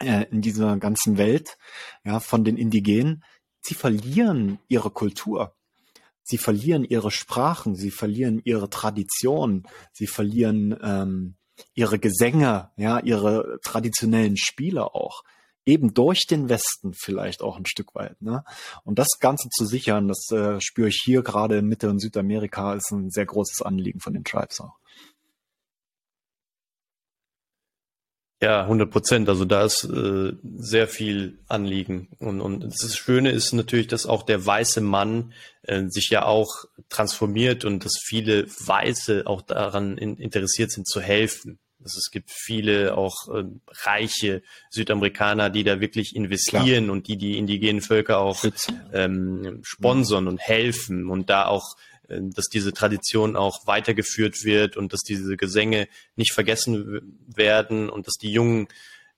äh, 0.00 0.26
in 0.30 0.40
dieser 0.40 0.76
ganzen 0.76 1.18
Welt, 1.18 1.58
ja, 2.04 2.20
von 2.20 2.44
den 2.44 2.56
Indigenen, 2.56 3.24
sie 3.60 3.74
verlieren 3.74 4.58
ihre 4.68 4.90
Kultur. 4.90 5.56
Sie 6.22 6.38
verlieren 6.38 6.84
ihre 6.84 7.10
Sprachen, 7.10 7.74
sie 7.74 7.90
verlieren 7.90 8.40
ihre 8.44 8.70
Tradition, 8.70 9.64
sie 9.92 10.06
verlieren 10.06 10.78
ähm, 10.80 11.34
ihre 11.74 11.98
Gesänge, 11.98 12.70
ja, 12.76 12.98
ihre 13.00 13.58
traditionellen 13.62 14.36
Spiele 14.36 14.94
auch. 14.94 15.22
Eben 15.66 15.92
durch 15.92 16.26
den 16.26 16.48
Westen 16.48 16.94
vielleicht 16.94 17.42
auch 17.42 17.56
ein 17.56 17.66
Stück 17.66 17.94
weit. 17.94 18.20
Ne? 18.22 18.44
Und 18.82 18.98
das 18.98 19.18
Ganze 19.20 19.48
zu 19.50 19.66
sichern, 19.66 20.08
das 20.08 20.30
äh, 20.32 20.58
spüre 20.60 20.88
ich 20.88 21.00
hier 21.04 21.22
gerade 21.22 21.58
in 21.58 21.66
Mitte- 21.66 21.90
und 21.90 22.00
Südamerika, 22.00 22.74
ist 22.74 22.90
ein 22.90 23.10
sehr 23.10 23.26
großes 23.26 23.62
Anliegen 23.62 24.00
von 24.00 24.14
den 24.14 24.24
Tribes 24.24 24.60
auch. 24.60 24.79
Ja, 28.42 28.62
100 28.62 28.90
Prozent. 28.90 29.28
Also 29.28 29.44
da 29.44 29.64
ist 29.64 29.84
äh, 29.84 30.32
sehr 30.56 30.88
viel 30.88 31.38
Anliegen. 31.48 32.08
Und, 32.18 32.40
und 32.40 32.64
das 32.64 32.96
Schöne 32.96 33.30
ist 33.30 33.52
natürlich, 33.52 33.86
dass 33.86 34.06
auch 34.06 34.22
der 34.22 34.44
weiße 34.44 34.80
Mann 34.80 35.34
äh, 35.62 35.84
sich 35.88 36.08
ja 36.08 36.24
auch 36.24 36.64
transformiert 36.88 37.66
und 37.66 37.84
dass 37.84 37.98
viele 38.02 38.46
Weiße 38.48 39.24
auch 39.26 39.42
daran 39.42 39.98
in, 39.98 40.16
interessiert 40.16 40.70
sind 40.70 40.88
zu 40.88 41.02
helfen. 41.02 41.58
Also 41.82 41.98
es 41.98 42.10
gibt 42.10 42.30
viele 42.30 42.96
auch 42.96 43.28
äh, 43.28 43.44
reiche 43.84 44.42
Südamerikaner, 44.70 45.50
die 45.50 45.64
da 45.64 45.80
wirklich 45.80 46.14
investieren 46.14 46.84
Klar. 46.84 46.92
und 46.92 47.08
die 47.08 47.16
die 47.16 47.36
indigenen 47.38 47.82
Völker 47.82 48.18
auch 48.20 48.44
ähm, 48.92 49.60
sponsern 49.62 50.28
und 50.28 50.40
helfen 50.40 51.08
und 51.10 51.28
da 51.30 51.46
auch 51.46 51.76
dass 52.10 52.46
diese 52.46 52.72
Tradition 52.72 53.36
auch 53.36 53.66
weitergeführt 53.66 54.44
wird 54.44 54.76
und 54.76 54.92
dass 54.92 55.00
diese 55.00 55.36
Gesänge 55.36 55.88
nicht 56.16 56.32
vergessen 56.32 57.18
werden 57.26 57.88
und 57.88 58.06
dass 58.06 58.14
die 58.14 58.32
jungen, 58.32 58.68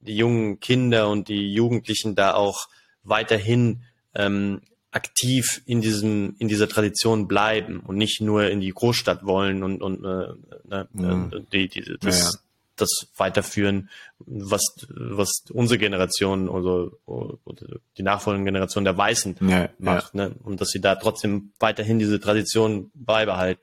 die 0.01 0.17
jungen 0.17 0.61
Kinder 0.61 1.09
und 1.09 1.29
die 1.29 1.53
Jugendlichen 1.53 2.15
da 2.15 2.35
auch 2.35 2.69
weiterhin 3.03 3.83
ähm, 4.15 4.61
aktiv 4.91 5.63
in 5.65 5.81
diesem 5.81 6.37
in 6.39 6.49
dieser 6.49 6.69
Tradition 6.69 7.27
bleiben 7.27 7.81
und 7.81 7.97
nicht 7.97 8.21
nur 8.21 8.51
in 8.51 8.61
die 8.61 8.71
Großstadt 8.71 9.25
wollen 9.25 9.63
und 9.63 9.83
und 9.83 10.05
äh, 10.05 10.35
ne, 10.69 10.89
mhm. 10.93 11.47
die, 11.51 11.69
die, 11.69 11.97
das, 11.99 12.19
ja, 12.19 12.25
ja 12.27 12.39
das 12.77 12.91
weiterführen, 13.17 13.91
was, 14.19 14.63
was 14.89 15.31
unsere 15.51 15.79
Generation 15.79 16.49
oder, 16.49 16.91
oder 17.07 17.67
die 17.99 18.03
nachfolgende 18.03 18.51
Generation 18.51 18.85
der 18.85 18.97
Weißen 18.97 19.37
ja, 19.41 19.69
macht, 19.79 20.15
ja. 20.15 20.29
Ne? 20.29 20.35
und 20.43 20.61
dass 20.61 20.69
sie 20.71 20.81
da 20.81 20.95
trotzdem 20.97 21.53
weiterhin 21.59 21.99
diese 21.99 22.21
Tradition 22.21 22.91
beibehalten. 22.95 23.63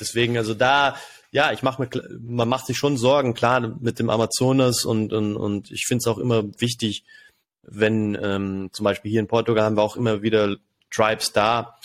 Deswegen, 0.00 0.36
also 0.36 0.54
da, 0.54 0.96
ja, 1.30 1.52
ich 1.52 1.62
mache 1.62 1.82
mir, 1.82 2.18
man 2.20 2.48
macht 2.48 2.66
sich 2.66 2.76
schon 2.76 2.96
Sorgen, 2.96 3.34
klar, 3.34 3.60
mit 3.80 3.98
dem 3.98 4.10
Amazonas 4.10 4.84
und, 4.84 5.12
und, 5.12 5.36
und 5.36 5.70
ich 5.70 5.84
finde 5.86 6.02
es 6.02 6.06
auch 6.06 6.18
immer 6.18 6.44
wichtig, 6.60 7.04
wenn 7.62 8.18
ähm, 8.20 8.70
zum 8.72 8.84
Beispiel 8.84 9.10
hier 9.10 9.20
in 9.20 9.28
Portugal 9.28 9.64
haben 9.64 9.76
wir 9.76 9.82
auch 9.82 9.96
immer 9.96 10.22
wieder 10.22 10.56
Tribes 10.90 11.32
da, 11.32 11.76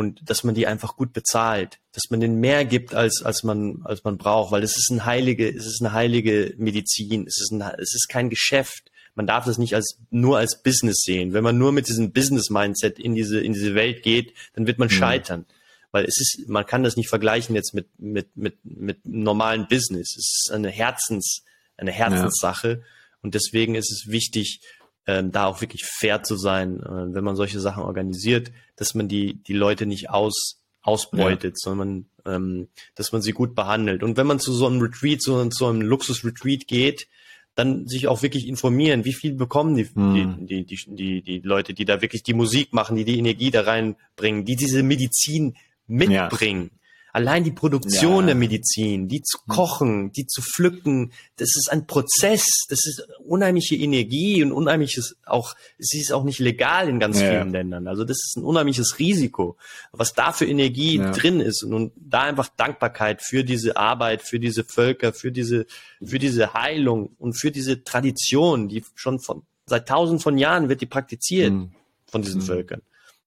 und 0.00 0.22
dass 0.24 0.44
man 0.44 0.54
die 0.54 0.66
einfach 0.66 0.96
gut 0.96 1.12
bezahlt, 1.12 1.78
dass 1.92 2.04
man 2.08 2.20
denen 2.20 2.40
mehr 2.40 2.64
gibt 2.64 2.94
als 2.94 3.22
als 3.22 3.42
man 3.42 3.82
als 3.84 4.02
man 4.02 4.16
braucht, 4.16 4.50
weil 4.50 4.62
es 4.62 4.78
ist 4.78 4.90
ein 4.90 5.04
heilige, 5.04 5.46
es 5.46 5.66
ist 5.66 5.82
eine 5.82 5.92
heilige 5.92 6.54
Medizin, 6.56 7.26
es 7.26 7.38
ist 7.38 7.52
ein, 7.52 7.60
es 7.78 7.94
ist 7.94 8.08
kein 8.08 8.30
Geschäft. 8.30 8.90
Man 9.14 9.26
darf 9.26 9.44
das 9.44 9.58
nicht 9.58 9.74
als 9.74 9.98
nur 10.08 10.38
als 10.38 10.62
Business 10.62 11.02
sehen. 11.04 11.34
Wenn 11.34 11.44
man 11.44 11.58
nur 11.58 11.70
mit 11.70 11.88
diesem 11.88 12.12
Business 12.12 12.48
Mindset 12.48 12.98
in 12.98 13.14
diese 13.14 13.40
in 13.40 13.52
diese 13.52 13.74
Welt 13.74 14.02
geht, 14.02 14.32
dann 14.54 14.66
wird 14.66 14.78
man 14.78 14.88
mhm. 14.88 14.92
scheitern, 14.92 15.44
weil 15.90 16.06
es 16.06 16.18
ist 16.18 16.48
man 16.48 16.64
kann 16.64 16.82
das 16.82 16.96
nicht 16.96 17.10
vergleichen 17.10 17.54
jetzt 17.54 17.74
mit 17.74 17.88
mit 17.98 18.34
mit 18.38 18.56
mit 18.64 19.04
normalen 19.04 19.68
Business. 19.68 20.16
Es 20.16 20.46
ist 20.46 20.50
eine 20.50 20.70
Herzens 20.70 21.44
eine 21.76 21.92
Herzenssache 21.92 22.68
ja. 22.68 22.86
und 23.20 23.34
deswegen 23.34 23.74
ist 23.74 23.92
es 23.92 24.10
wichtig 24.10 24.60
ähm, 25.06 25.32
da 25.32 25.46
auch 25.46 25.60
wirklich 25.60 25.84
fair 25.84 26.22
zu 26.22 26.36
sein, 26.36 26.80
äh, 26.80 27.14
wenn 27.14 27.24
man 27.24 27.36
solche 27.36 27.60
Sachen 27.60 27.82
organisiert, 27.82 28.52
dass 28.76 28.94
man 28.94 29.08
die, 29.08 29.42
die 29.42 29.54
Leute 29.54 29.86
nicht 29.86 30.10
aus, 30.10 30.62
ausbeutet, 30.82 31.54
ja. 31.56 31.70
sondern 31.70 32.06
ähm, 32.26 32.68
dass 32.94 33.12
man 33.12 33.22
sie 33.22 33.32
gut 33.32 33.54
behandelt. 33.54 34.02
Und 34.02 34.16
wenn 34.16 34.26
man 34.26 34.38
zu 34.38 34.52
so 34.52 34.66
einem 34.66 34.80
Retreat, 34.80 35.22
so 35.22 35.44
zu 35.48 35.66
einem 35.66 35.82
Luxus-Retreat 35.82 36.66
geht, 36.66 37.08
dann 37.54 37.86
sich 37.86 38.06
auch 38.06 38.22
wirklich 38.22 38.46
informieren, 38.46 39.04
wie 39.04 39.12
viel 39.12 39.34
bekommen 39.34 39.76
die, 39.76 39.88
mhm. 39.92 40.46
die, 40.46 40.64
die, 40.64 40.78
die, 40.86 41.22
die 41.22 41.40
Leute, 41.40 41.74
die 41.74 41.84
da 41.84 42.00
wirklich 42.00 42.22
die 42.22 42.34
Musik 42.34 42.72
machen, 42.72 42.96
die 42.96 43.04
die 43.04 43.18
Energie 43.18 43.50
da 43.50 43.62
reinbringen, 43.62 44.44
die 44.44 44.56
diese 44.56 44.82
Medizin 44.82 45.56
mitbringen. 45.86 46.70
Allein 47.12 47.44
die 47.44 47.50
Produktion 47.50 48.20
ja. 48.20 48.26
der 48.26 48.34
Medizin, 48.34 49.08
die 49.08 49.22
zu 49.22 49.38
hm. 49.38 49.54
kochen, 49.54 50.12
die 50.12 50.26
zu 50.26 50.42
pflücken, 50.42 51.12
das 51.36 51.48
ist 51.56 51.68
ein 51.70 51.86
Prozess, 51.86 52.46
das 52.68 52.86
ist 52.86 53.06
unheimliche 53.24 53.76
Energie 53.76 54.42
und 54.42 54.52
unheimliches 54.52 55.16
auch, 55.26 55.54
es 55.78 55.94
ist 55.94 56.12
auch 56.12 56.24
nicht 56.24 56.38
legal 56.38 56.88
in 56.88 57.00
ganz 57.00 57.20
ja. 57.20 57.30
vielen 57.30 57.52
Ländern. 57.52 57.88
Also 57.88 58.04
das 58.04 58.18
ist 58.18 58.36
ein 58.36 58.44
unheimliches 58.44 58.98
Risiko, 58.98 59.56
was 59.92 60.12
da 60.12 60.32
für 60.32 60.46
Energie 60.46 60.98
ja. 60.98 61.10
drin 61.12 61.40
ist 61.40 61.64
und, 61.64 61.74
und 61.74 61.92
da 61.96 62.22
einfach 62.22 62.48
Dankbarkeit 62.56 63.22
für 63.22 63.44
diese 63.44 63.76
Arbeit, 63.76 64.22
für 64.22 64.38
diese 64.38 64.64
Völker, 64.64 65.12
für 65.12 65.32
diese, 65.32 65.66
für 66.02 66.18
diese 66.18 66.54
Heilung 66.54 67.10
und 67.18 67.34
für 67.34 67.50
diese 67.50 67.82
Tradition, 67.82 68.68
die 68.68 68.84
schon 68.94 69.18
von, 69.20 69.42
seit 69.66 69.88
tausend 69.88 70.22
von 70.22 70.38
Jahren 70.38 70.68
wird 70.68 70.80
die 70.80 70.86
praktiziert 70.86 71.52
mhm. 71.52 71.70
von 72.06 72.22
diesen 72.22 72.40
mhm. 72.42 72.46
Völkern. 72.46 72.82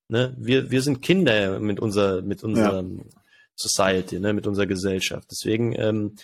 Ne? 0.07 0.35
Wir, 0.37 0.69
wir 0.69 0.81
sind 0.81 1.01
Kinder 1.01 1.59
mit 1.59 1.79
unser, 1.79 2.21
mit 2.21 2.43
unserem, 2.43 3.01
Society, 3.55 4.19
ne, 4.19 4.33
mit 4.33 4.47
unserer 4.47 4.65
Gesellschaft. 4.65 5.27
Deswegen, 5.31 5.73
ähm, 5.77 6.15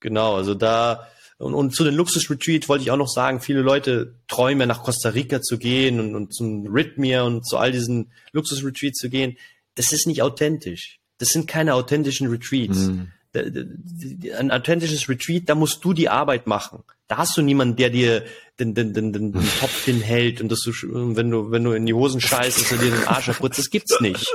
genau, 0.00 0.36
also 0.36 0.54
da, 0.54 1.08
und, 1.38 1.54
und 1.54 1.74
zu 1.74 1.84
den 1.84 1.94
Luxus-Retreat 1.94 2.68
wollte 2.68 2.84
ich 2.84 2.90
auch 2.90 2.96
noch 2.96 3.08
sagen, 3.08 3.40
viele 3.40 3.62
Leute 3.62 4.14
träumen 4.28 4.68
nach 4.68 4.82
Costa 4.82 5.10
Rica 5.10 5.42
zu 5.42 5.58
gehen 5.58 5.98
und, 5.98 6.14
und 6.14 6.34
zum 6.34 6.66
Rhythmia 6.66 7.22
und 7.22 7.46
zu 7.46 7.58
all 7.58 7.72
diesen 7.72 8.12
Luxus-Retreats 8.32 8.98
zu 8.98 9.10
gehen. 9.10 9.36
Das 9.74 9.92
ist 9.92 10.06
nicht 10.06 10.22
authentisch. 10.22 11.00
Das 11.18 11.30
sind 11.30 11.48
keine 11.48 11.74
authentischen 11.74 12.28
Retreats. 12.28 12.78
Mhm. 12.78 13.08
Ein 13.34 14.50
authentisches 14.50 15.08
Retreat, 15.08 15.48
da 15.48 15.54
musst 15.54 15.82
du 15.84 15.94
die 15.94 16.10
Arbeit 16.10 16.46
machen. 16.46 16.84
Da 17.08 17.16
hast 17.16 17.36
du 17.36 17.42
niemanden, 17.42 17.76
der 17.76 17.90
dir 17.90 18.24
den, 18.60 18.74
den, 18.74 18.92
den, 18.92 19.12
den, 19.12 19.32
den 19.32 19.48
Topf 19.58 19.84
hinhält 19.84 20.40
und 20.40 20.50
dass 20.50 20.60
du, 20.60 20.72
wenn 21.16 21.30
du, 21.30 21.50
wenn 21.50 21.64
du 21.64 21.72
in 21.72 21.86
die 21.86 21.94
Hosen 21.94 22.20
scheißt, 22.20 22.60
dass 22.60 22.72
er 22.72 22.78
dir 22.78 22.90
den 22.90 23.04
Arsch 23.04 23.30
abputzt. 23.30 23.58
Das 23.58 23.70
gibt's 23.70 24.00
nicht. 24.00 24.26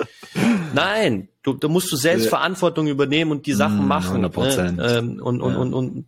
Nein, 0.74 1.30
du, 1.44 1.54
da 1.54 1.68
musst 1.68 1.92
du 1.92 1.96
selbst 1.96 2.26
ja. 2.26 2.30
Verantwortung 2.30 2.88
übernehmen 2.88 3.32
und 3.32 3.46
die 3.46 3.54
Sachen 3.54 3.86
mm, 3.86 3.88
machen. 3.88 4.26
100%. 4.26 4.72
Ne? 4.72 5.22
Und, 5.22 5.42
und, 5.42 5.52
ja. 5.52 5.58
und, 5.58 5.74
und, 5.74 6.06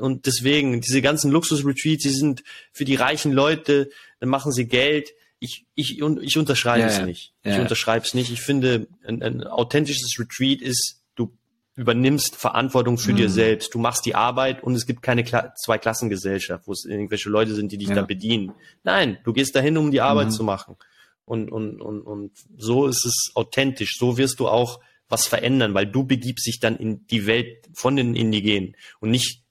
und, 0.00 0.26
deswegen, 0.26 0.80
diese 0.80 1.02
ganzen 1.02 1.30
Luxus-Retreats, 1.30 2.02
die 2.02 2.10
sind 2.10 2.42
für 2.72 2.84
die 2.84 2.96
reichen 2.96 3.32
Leute, 3.32 3.90
dann 4.20 4.28
machen 4.28 4.52
sie 4.52 4.66
Geld. 4.66 5.10
Ich, 5.38 5.66
ich, 5.74 6.00
ich 6.00 6.36
unterschreibe 6.38 6.80
ja, 6.80 6.86
es 6.86 7.02
nicht. 7.02 7.32
Ich 7.42 7.58
unterschreibe 7.58 8.04
es 8.04 8.14
nicht. 8.14 8.30
Ich 8.30 8.42
finde, 8.42 8.86
ein, 9.06 9.22
ein 9.22 9.44
authentisches 9.44 10.16
Retreat 10.18 10.60
ist 10.60 11.02
übernimmst 11.74 12.36
Verantwortung 12.36 12.98
für 12.98 13.12
mhm. 13.12 13.16
dir 13.16 13.30
selbst. 13.30 13.74
Du 13.74 13.78
machst 13.78 14.04
die 14.04 14.14
Arbeit 14.14 14.62
und 14.62 14.74
es 14.74 14.86
gibt 14.86 15.02
keine 15.02 15.24
Kla 15.24 15.54
Zweiklassengesellschaft, 15.54 16.66
wo 16.66 16.72
es 16.72 16.84
irgendwelche 16.84 17.30
Leute 17.30 17.54
sind, 17.54 17.72
die 17.72 17.78
dich 17.78 17.88
da 17.88 18.02
bedienen. 18.02 18.52
Nein, 18.84 19.18
du 19.24 19.32
gehst 19.32 19.54
dahin, 19.56 19.78
um 19.78 19.90
die 19.90 20.00
Arbeit 20.00 20.26
mhm. 20.26 20.32
zu 20.32 20.44
machen. 20.44 20.76
Und, 21.24 21.50
und, 21.50 21.80
und, 21.80 22.02
und 22.02 22.32
so 22.56 22.86
ist 22.86 23.04
es 23.06 23.30
authentisch. 23.34 23.96
So 23.98 24.18
wirst 24.18 24.40
du 24.40 24.48
auch 24.48 24.80
was 25.08 25.26
verändern, 25.26 25.74
weil 25.74 25.86
du 25.86 26.04
begibst 26.04 26.46
dich 26.46 26.58
dann 26.58 26.76
in 26.76 27.06
die 27.06 27.26
Welt 27.26 27.68
von 27.74 27.96
den 27.96 28.16
Indigenen 28.16 28.74
und 29.00 29.10
nicht, 29.10 29.44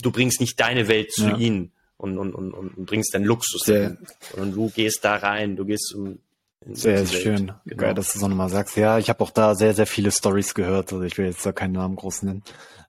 du 0.00 0.12
bringst 0.12 0.40
nicht 0.40 0.58
deine 0.60 0.88
Welt 0.88 1.12
zu 1.12 1.24
ja. 1.24 1.36
ihnen 1.36 1.72
und, 1.96 2.16
und, 2.18 2.34
und, 2.34 2.52
und 2.52 2.86
bringst 2.86 3.14
deinen 3.14 3.24
Luxus 3.24 3.62
Sehr, 3.64 3.98
und 4.36 4.54
du 4.54 4.70
gehst 4.70 5.04
da 5.04 5.16
rein, 5.16 5.56
du 5.56 5.64
gehst 5.64 5.94
um 5.94 6.20
sehr 6.70 7.06
schön. 7.06 7.52
Genau. 7.64 7.76
Geil, 7.76 7.94
dass 7.94 8.12
du 8.12 8.18
so 8.18 8.28
nochmal 8.28 8.48
sagst. 8.48 8.76
Ja, 8.76 8.98
ich 8.98 9.08
habe 9.08 9.22
auch 9.22 9.30
da 9.30 9.54
sehr, 9.54 9.74
sehr 9.74 9.86
viele 9.86 10.10
Stories 10.10 10.54
gehört. 10.54 10.92
Also 10.92 11.04
ich 11.04 11.16
will 11.16 11.26
jetzt 11.26 11.46
da 11.46 11.52
keinen 11.52 11.72
Namen 11.72 11.96
groß 11.96 12.22
nennen. 12.22 12.42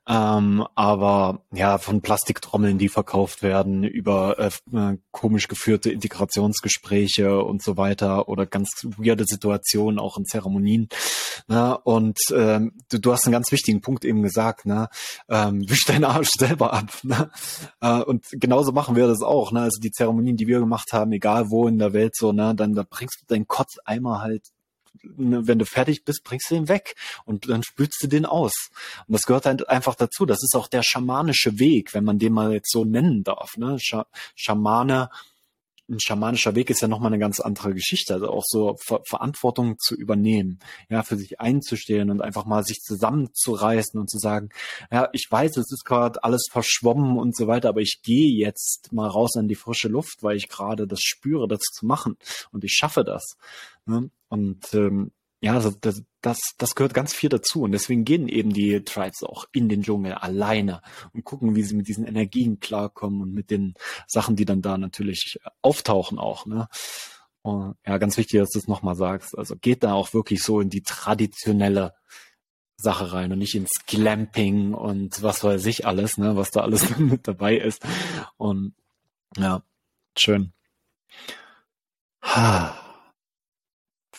Ähm, 0.09 0.65
aber 0.73 1.43
ja, 1.53 1.77
von 1.77 2.01
Plastiktrommeln, 2.01 2.79
die 2.79 2.89
verkauft 2.89 3.43
werden, 3.43 3.83
über 3.83 4.39
äh, 4.39 4.49
äh, 4.75 4.97
komisch 5.11 5.47
geführte 5.47 5.91
Integrationsgespräche 5.91 7.43
und 7.43 7.61
so 7.61 7.77
weiter 7.77 8.27
oder 8.27 8.47
ganz 8.47 8.69
weirde 8.97 9.25
Situationen 9.27 9.99
auch 9.99 10.17
in 10.17 10.25
Zeremonien. 10.25 10.89
Ne? 11.47 11.77
Und 11.83 12.17
ähm, 12.33 12.73
du, 12.89 12.97
du 12.97 13.11
hast 13.13 13.25
einen 13.25 13.33
ganz 13.33 13.51
wichtigen 13.51 13.81
Punkt 13.81 14.03
eben 14.03 14.23
gesagt, 14.23 14.65
ne? 14.65 14.89
ähm, 15.29 15.61
wisch 15.69 15.85
deinen 15.85 16.05
Arsch 16.05 16.31
selber 16.35 16.73
ab. 16.73 16.89
Ne? 17.03 17.29
Äh, 17.79 18.01
und 18.01 18.25
genauso 18.31 18.71
machen 18.71 18.95
wir 18.95 19.05
das 19.05 19.21
auch. 19.21 19.51
Ne? 19.51 19.61
Also 19.61 19.79
die 19.79 19.91
Zeremonien, 19.91 20.37
die 20.37 20.47
wir 20.47 20.59
gemacht 20.59 20.91
haben, 20.91 21.11
egal 21.11 21.51
wo 21.51 21.67
in 21.67 21.77
der 21.77 21.93
Welt 21.93 22.15
so, 22.15 22.31
ne, 22.31 22.55
dann 22.55 22.73
da 22.73 22.83
bringst 22.89 23.21
du 23.21 23.25
deinen 23.27 23.47
Kotzeimer 23.47 24.21
halt 24.21 24.47
wenn 25.03 25.59
du 25.59 25.65
fertig 25.65 26.03
bist, 26.05 26.23
bringst 26.23 26.49
du 26.49 26.55
den 26.55 26.67
weg 26.67 26.95
und 27.25 27.49
dann 27.49 27.63
spülst 27.63 28.01
du 28.01 28.07
den 28.07 28.25
aus. 28.25 28.53
Und 29.07 29.13
das 29.13 29.23
gehört 29.23 29.45
halt 29.45 29.67
einfach 29.69 29.95
dazu. 29.95 30.25
Das 30.25 30.39
ist 30.41 30.55
auch 30.55 30.67
der 30.67 30.83
schamanische 30.83 31.59
Weg, 31.59 31.93
wenn 31.93 32.03
man 32.03 32.19
den 32.19 32.33
mal 32.33 32.53
jetzt 32.53 32.71
so 32.71 32.85
nennen 32.85 33.23
darf. 33.23 33.57
Ne? 33.57 33.77
Sch 33.79 33.95
Schamane 34.35 35.09
ein 35.89 35.99
schamanischer 35.99 36.55
Weg 36.55 36.69
ist 36.69 36.81
ja 36.81 36.87
nochmal 36.87 37.11
eine 37.11 37.19
ganz 37.19 37.39
andere 37.39 37.73
Geschichte. 37.73 38.13
Also 38.13 38.29
auch 38.29 38.43
so 38.45 38.75
Ver 38.79 39.01
Verantwortung 39.05 39.77
zu 39.79 39.95
übernehmen, 39.95 40.59
ja, 40.89 41.03
für 41.03 41.17
sich 41.17 41.39
einzustehen 41.39 42.09
und 42.09 42.21
einfach 42.21 42.45
mal 42.45 42.63
sich 42.63 42.81
zusammenzureißen 42.81 43.99
und 43.99 44.09
zu 44.09 44.19
sagen, 44.19 44.49
ja, 44.91 45.09
ich 45.13 45.27
weiß, 45.29 45.57
es 45.57 45.71
ist 45.71 45.85
gerade 45.85 46.23
alles 46.23 46.47
verschwommen 46.51 47.17
und 47.17 47.35
so 47.35 47.47
weiter, 47.47 47.69
aber 47.69 47.81
ich 47.81 48.01
gehe 48.03 48.31
jetzt 48.37 48.91
mal 48.91 49.07
raus 49.07 49.35
an 49.35 49.47
die 49.47 49.55
frische 49.55 49.87
Luft, 49.87 50.21
weil 50.21 50.37
ich 50.37 50.49
gerade 50.49 50.87
das 50.87 51.01
spüre, 51.01 51.47
das 51.47 51.61
zu 51.61 51.85
machen 51.85 52.17
und 52.51 52.63
ich 52.63 52.73
schaffe 52.73 53.03
das. 53.03 53.37
Ne? 53.85 54.09
Und 54.29 54.73
ähm, 54.73 55.11
ja, 55.41 55.53
also 55.53 55.71
das, 55.71 56.03
das, 56.21 56.39
das 56.57 56.75
gehört 56.75 56.93
ganz 56.93 57.13
viel 57.13 57.29
dazu. 57.29 57.61
Und 57.61 57.71
deswegen 57.71 58.03
gehen 58.03 58.27
eben 58.27 58.51
die 58.51 58.83
Tribes 58.83 59.23
auch 59.23 59.45
in 59.53 59.69
den 59.69 59.83
Dschungel 59.83 60.13
alleine 60.13 60.81
und 61.13 61.23
gucken, 61.23 61.55
wie 61.55 61.63
sie 61.63 61.75
mit 61.75 61.87
diesen 61.87 62.05
Energien 62.05 62.59
klarkommen 62.59 63.21
und 63.21 63.33
mit 63.33 63.49
den 63.49 63.75
Sachen, 64.07 64.35
die 64.35 64.45
dann 64.45 64.61
da 64.61 64.77
natürlich 64.77 65.39
auftauchen 65.61 66.19
auch. 66.19 66.45
Ne? 66.45 66.67
Und 67.41 67.75
ja, 67.85 67.97
ganz 67.97 68.17
wichtig, 68.17 68.39
dass 68.39 68.49
du 68.49 68.59
es 68.59 68.67
nochmal 68.67 68.95
sagst. 68.95 69.37
Also 69.37 69.55
geht 69.55 69.83
da 69.83 69.93
auch 69.93 70.13
wirklich 70.13 70.43
so 70.43 70.59
in 70.59 70.69
die 70.69 70.83
traditionelle 70.83 71.93
Sache 72.75 73.13
rein 73.13 73.31
und 73.31 73.39
nicht 73.39 73.55
ins 73.55 73.71
Glamping 73.87 74.73
und 74.73 75.21
was 75.21 75.43
weiß 75.43 75.65
ich 75.65 75.85
alles, 75.85 76.17
ne, 76.17 76.35
was 76.37 76.51
da 76.51 76.61
alles 76.61 76.97
mit 76.97 77.27
dabei 77.27 77.57
ist. 77.57 77.85
Und 78.37 78.73
ja, 79.37 79.63
schön. 80.17 80.53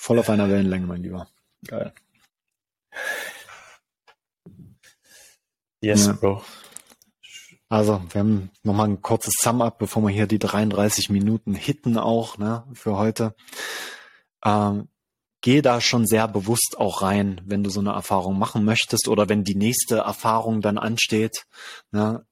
Voll 0.01 0.19
auf 0.19 0.31
einer 0.31 0.49
Wellenlänge, 0.49 0.87
mein 0.87 1.03
Lieber. 1.03 1.29
Geil. 1.67 1.93
Yes, 5.83 6.07
ja. 6.07 6.15
Bro. 6.15 6.43
Also, 7.69 8.03
wir 8.09 8.21
haben 8.21 8.51
nochmal 8.63 8.89
ein 8.89 9.03
kurzes 9.03 9.35
Sum-Up, 9.39 9.79
bevor 9.79 10.03
wir 10.03 10.09
hier 10.09 10.27
die 10.27 10.39
33 10.39 11.11
Minuten 11.11 11.55
hitten 11.55 11.99
auch, 11.99 12.39
ne, 12.39 12.65
für 12.73 12.97
heute. 12.97 13.35
Ähm, 14.43 14.89
geh 15.43 15.61
da 15.61 15.83
schon 15.83 16.07
sehr 16.07 16.29
bewusst 16.29 16.77
auch 16.79 17.03
rein, 17.03 17.43
wenn 17.45 17.63
du 17.63 17.69
so 17.69 17.81
eine 17.81 17.93
Erfahrung 17.93 18.39
machen 18.39 18.65
möchtest 18.65 19.07
oder 19.07 19.29
wenn 19.29 19.45
die 19.45 19.55
nächste 19.55 19.99
Erfahrung 19.99 20.63
dann 20.63 20.79
ansteht. 20.79 21.45
Ne, 21.93 22.25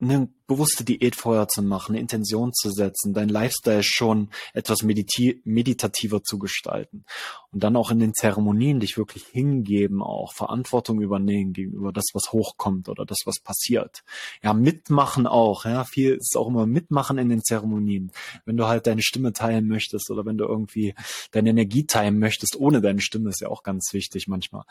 eine 0.00 0.28
bewusste 0.46 0.84
Diät 0.84 1.16
vorher 1.16 1.48
zu 1.48 1.62
machen, 1.62 1.92
eine 1.92 2.00
Intention 2.00 2.52
zu 2.52 2.70
setzen, 2.70 3.14
dein 3.14 3.28
Lifestyle 3.28 3.82
schon 3.82 4.30
etwas 4.52 4.82
meditativer 4.82 6.22
zu 6.22 6.38
gestalten 6.38 7.04
und 7.50 7.64
dann 7.64 7.76
auch 7.76 7.90
in 7.90 7.98
den 7.98 8.12
Zeremonien 8.12 8.80
dich 8.80 8.98
wirklich 8.98 9.24
hingeben, 9.24 10.02
auch 10.02 10.34
Verantwortung 10.34 11.00
übernehmen 11.00 11.52
gegenüber 11.52 11.92
das, 11.92 12.04
was 12.12 12.32
hochkommt 12.32 12.88
oder 12.88 13.06
das, 13.06 13.18
was 13.24 13.40
passiert. 13.42 14.02
Ja, 14.42 14.52
mitmachen 14.52 15.26
auch, 15.26 15.64
ja, 15.64 15.84
viel 15.84 16.14
ist 16.14 16.36
auch 16.36 16.48
immer 16.48 16.66
mitmachen 16.66 17.16
in 17.16 17.30
den 17.30 17.42
Zeremonien. 17.42 18.12
Wenn 18.44 18.56
du 18.56 18.66
halt 18.66 18.86
deine 18.86 19.02
Stimme 19.02 19.32
teilen 19.32 19.66
möchtest 19.66 20.10
oder 20.10 20.26
wenn 20.26 20.36
du 20.36 20.44
irgendwie 20.44 20.94
deine 21.30 21.50
Energie 21.50 21.86
teilen 21.86 22.18
möchtest, 22.18 22.56
ohne 22.56 22.82
deine 22.82 23.00
Stimme, 23.00 23.30
ist 23.30 23.40
ja 23.40 23.48
auch 23.48 23.62
ganz 23.62 23.92
wichtig 23.92 24.28
manchmal. 24.28 24.64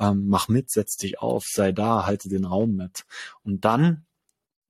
Ähm, 0.00 0.26
mach 0.26 0.48
mit, 0.48 0.70
setz 0.70 0.96
dich 0.96 1.20
auf, 1.20 1.44
sei 1.46 1.70
da, 1.70 2.06
halte 2.06 2.28
den 2.28 2.44
Raum 2.44 2.74
mit. 2.74 3.04
Und 3.44 3.64
dann 3.64 4.04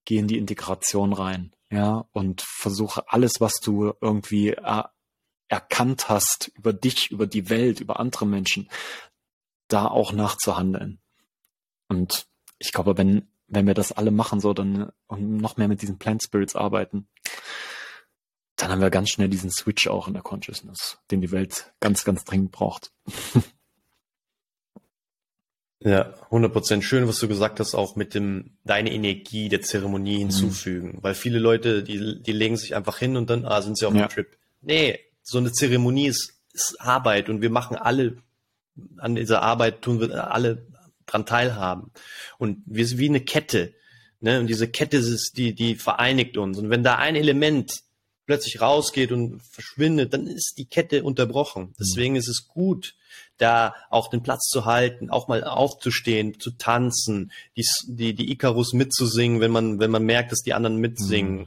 geh 0.05 0.19
in 0.19 0.29
die 0.29 0.39
Integration 0.39 1.13
rein, 1.13 1.55
ja, 1.71 2.07
und 2.13 2.43
versuche 2.43 3.11
alles, 3.11 3.41
was 3.41 3.55
du 3.63 3.93
irgendwie 4.01 4.51
er, 4.51 4.93
erkannt 5.49 6.09
hast 6.09 6.51
über 6.55 6.73
dich, 6.73 7.11
über 7.11 7.27
die 7.27 7.51
Welt, 7.51 7.81
über 7.81 8.01
andere 8.01 8.27
Menschen, 8.27 8.71
da 9.69 9.87
auch 9.87 10.13
nachzuhandeln. 10.13 11.01
Und 11.89 12.27
ich 12.59 12.73
glaube, 12.73 12.97
wenn, 12.97 13.29
wenn 13.49 13.67
wir 13.67 13.75
das 13.75 13.93
alle 13.93 14.11
machen, 14.11 14.41
so 14.41 14.55
dann 14.55 14.93
und 15.07 15.37
noch 15.37 15.57
mehr 15.57 15.69
mit 15.69 15.83
diesen 15.83 15.99
Plant 15.99 16.23
Spirits 16.23 16.57
arbeiten, 16.57 17.07
dann 18.57 18.71
haben 18.71 18.81
wir 18.81 18.91
ganz 18.91 19.11
schnell 19.11 19.29
diesen 19.29 19.51
Switch 19.51 19.89
auch 19.89 20.09
in 20.09 20.15
der 20.15 20.23
Consciousness, 20.23 20.99
den 21.11 21.21
die 21.21 21.33
Welt 21.33 21.73
ganz, 21.81 22.05
ganz 22.05 22.25
dringend 22.25 22.53
braucht. 22.53 22.93
Ja, 25.85 26.15
100% 26.31 26.83
schön, 26.83 27.09
was 27.09 27.19
du 27.19 27.29
gesagt 27.29 27.61
hast, 27.61 27.75
auch 27.75 27.97
mit 27.97 28.15
dem, 28.15 28.57
deine 28.65 28.93
Energie 28.93 29.49
der 29.49 29.63
Zeremonie 29.63 30.17
mhm. 30.17 30.19
hinzufügen. 30.21 30.89
Mhm. 30.97 31.03
Weil 31.03 31.15
viele 31.15 31.39
Leute, 31.39 31.83
die, 31.83 32.23
die 32.23 32.33
legen 32.33 32.57
sich 32.57 32.75
einfach 32.75 32.99
hin 32.99 33.17
und 33.17 33.31
dann, 33.31 33.45
ah, 33.45 33.63
sind 33.63 33.79
sie 33.79 33.87
auf 33.87 33.95
ja. 33.95 34.07
dem 34.07 34.09
Trip. 34.09 34.29
Nee, 34.61 34.99
so 35.23 35.39
eine 35.39 35.53
Zeremonie 35.53 36.07
ist, 36.07 36.41
ist 36.53 36.81
Arbeit 36.81 37.29
und 37.29 37.43
wir 37.43 37.51
machen 37.51 37.77
alle, 37.77 38.17
an 38.99 39.17
dieser 39.17 39.43
Arbeit 39.43 39.83
tun 39.83 40.01
wir 40.01 40.33
alle 40.33 40.67
dran 41.07 41.27
teilhaben. 41.27 41.91
Und 42.39 42.63
wir 42.67 42.87
sind 42.87 42.99
wie 42.99 43.09
eine 43.09 43.21
Kette. 43.21 43.75
Ne? 44.21 44.39
Und 44.41 44.47
diese 44.47 44.69
Kette 44.69 44.99
ist, 44.99 45.37
die, 45.37 45.55
die 45.55 45.75
vereinigt 45.75 46.37
uns. 46.37 46.59
Und 46.59 46.71
wenn 46.71 46.85
da 46.85 46.97
ein 46.97 47.17
Element 47.17 47.83
plötzlich 48.27 48.61
rausgeht 48.61 49.13
und 49.13 49.43
verschwindet, 49.43 50.13
dann 50.13 50.27
ist 50.27 50.55
die 50.59 50.67
Kette 50.67 51.03
unterbrochen. 51.03 51.65
Mhm. 51.65 51.75
Deswegen 51.81 52.17
ist 52.17 52.29
es 52.29 52.47
gut, 52.49 52.95
da 53.39 53.75
auch 53.91 54.09
den 54.09 54.23
Platz 54.23 54.49
zu 54.49 54.65
halten, 54.65 55.11
auch 55.11 55.29
mal 55.29 55.45
aufzustehen, 55.45 56.39
zu 56.39 56.53
tanzen, 56.53 57.33
die, 57.57 57.65
die, 57.87 58.15
die 58.15 58.33
Icarus 58.33 58.73
mitzusingen, 58.73 59.41
wenn 59.41 59.51
man, 59.51 59.81
wenn 59.81 59.91
man 59.91 60.05
merkt, 60.05 60.33
dass 60.33 60.43
die 60.43 60.55
anderen 60.55 60.77
mitsingen, 60.77 61.41
mhm. 61.41 61.47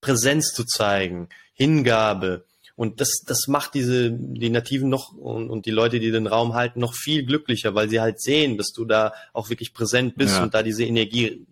Präsenz 0.00 0.52
zu 0.52 0.64
zeigen, 0.64 1.28
Hingabe. 1.54 2.46
Und 2.76 3.00
das, 3.02 3.22
das 3.26 3.46
macht 3.46 3.74
diese, 3.74 4.10
die 4.10 4.48
Nativen 4.48 4.88
noch 4.88 5.12
und, 5.12 5.50
und 5.50 5.66
die 5.66 5.70
Leute, 5.70 6.00
die 6.00 6.10
den 6.10 6.26
Raum 6.26 6.54
halten, 6.54 6.80
noch 6.80 6.94
viel 6.94 7.24
glücklicher, 7.24 7.74
weil 7.74 7.90
sie 7.90 8.00
halt 8.00 8.20
sehen, 8.22 8.56
dass 8.56 8.72
du 8.72 8.86
da 8.86 9.12
auch 9.34 9.50
wirklich 9.50 9.74
präsent 9.74 10.14
bist 10.16 10.36
ja. 10.36 10.42
und 10.42 10.54
da 10.54 10.62
diese 10.62 10.84
Energie 10.84 11.46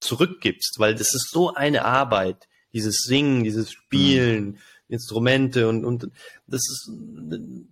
zurückgibst, 0.00 0.76
weil 0.78 0.94
das 0.94 1.14
ist 1.14 1.30
so 1.30 1.54
eine 1.54 1.84
Arbeit, 1.84 2.48
dieses 2.72 3.02
Singen, 3.02 3.44
dieses 3.44 3.70
Spielen, 3.70 4.44
mhm. 4.44 4.58
Instrumente 4.88 5.68
und, 5.68 5.84
und 5.84 6.10
das 6.46 6.60
ist, 6.68 6.90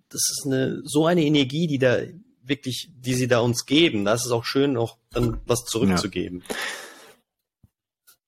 das 0.09 0.21
ist 0.29 0.43
eine, 0.45 0.81
so 0.83 1.05
eine 1.05 1.23
Energie, 1.23 1.67
die 1.67 1.77
da 1.77 1.99
wirklich, 2.43 2.89
die 2.95 3.13
sie 3.13 3.27
da 3.27 3.39
uns 3.39 3.65
geben. 3.65 4.05
Das 4.05 4.25
ist 4.25 4.31
auch 4.31 4.43
schön, 4.43 4.75
auch 4.75 4.97
dann 5.11 5.39
was 5.45 5.63
zurückzugeben. 5.65 6.43
Ja. 6.49 6.55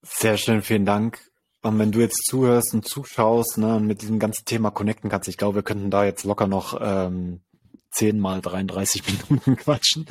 Sehr 0.03 0.37
schön, 0.37 0.61
vielen 0.61 0.85
Dank. 0.85 1.19
Und 1.63 1.79
wenn 1.79 1.91
du 1.91 2.01
jetzt 2.01 2.25
zuhörst 2.25 2.73
und 2.73 2.85
zuschaust 2.85 3.57
ne, 3.57 3.77
und 3.77 3.87
mit 3.87 4.01
diesem 4.01 4.19
ganzen 4.19 4.45
Thema 4.45 4.69
connecten 4.69 5.09
kannst, 5.09 5.29
ich 5.29 5.37
glaube, 5.37 5.55
wir 5.55 5.63
könnten 5.63 5.89
da 5.89 6.03
jetzt 6.03 6.25
locker 6.25 6.45
noch 6.45 6.77
ähm, 6.81 7.41
10 7.91 8.19
mal 8.19 8.41
33 8.41 9.03
Minuten 9.07 9.55
quatschen. 9.55 10.05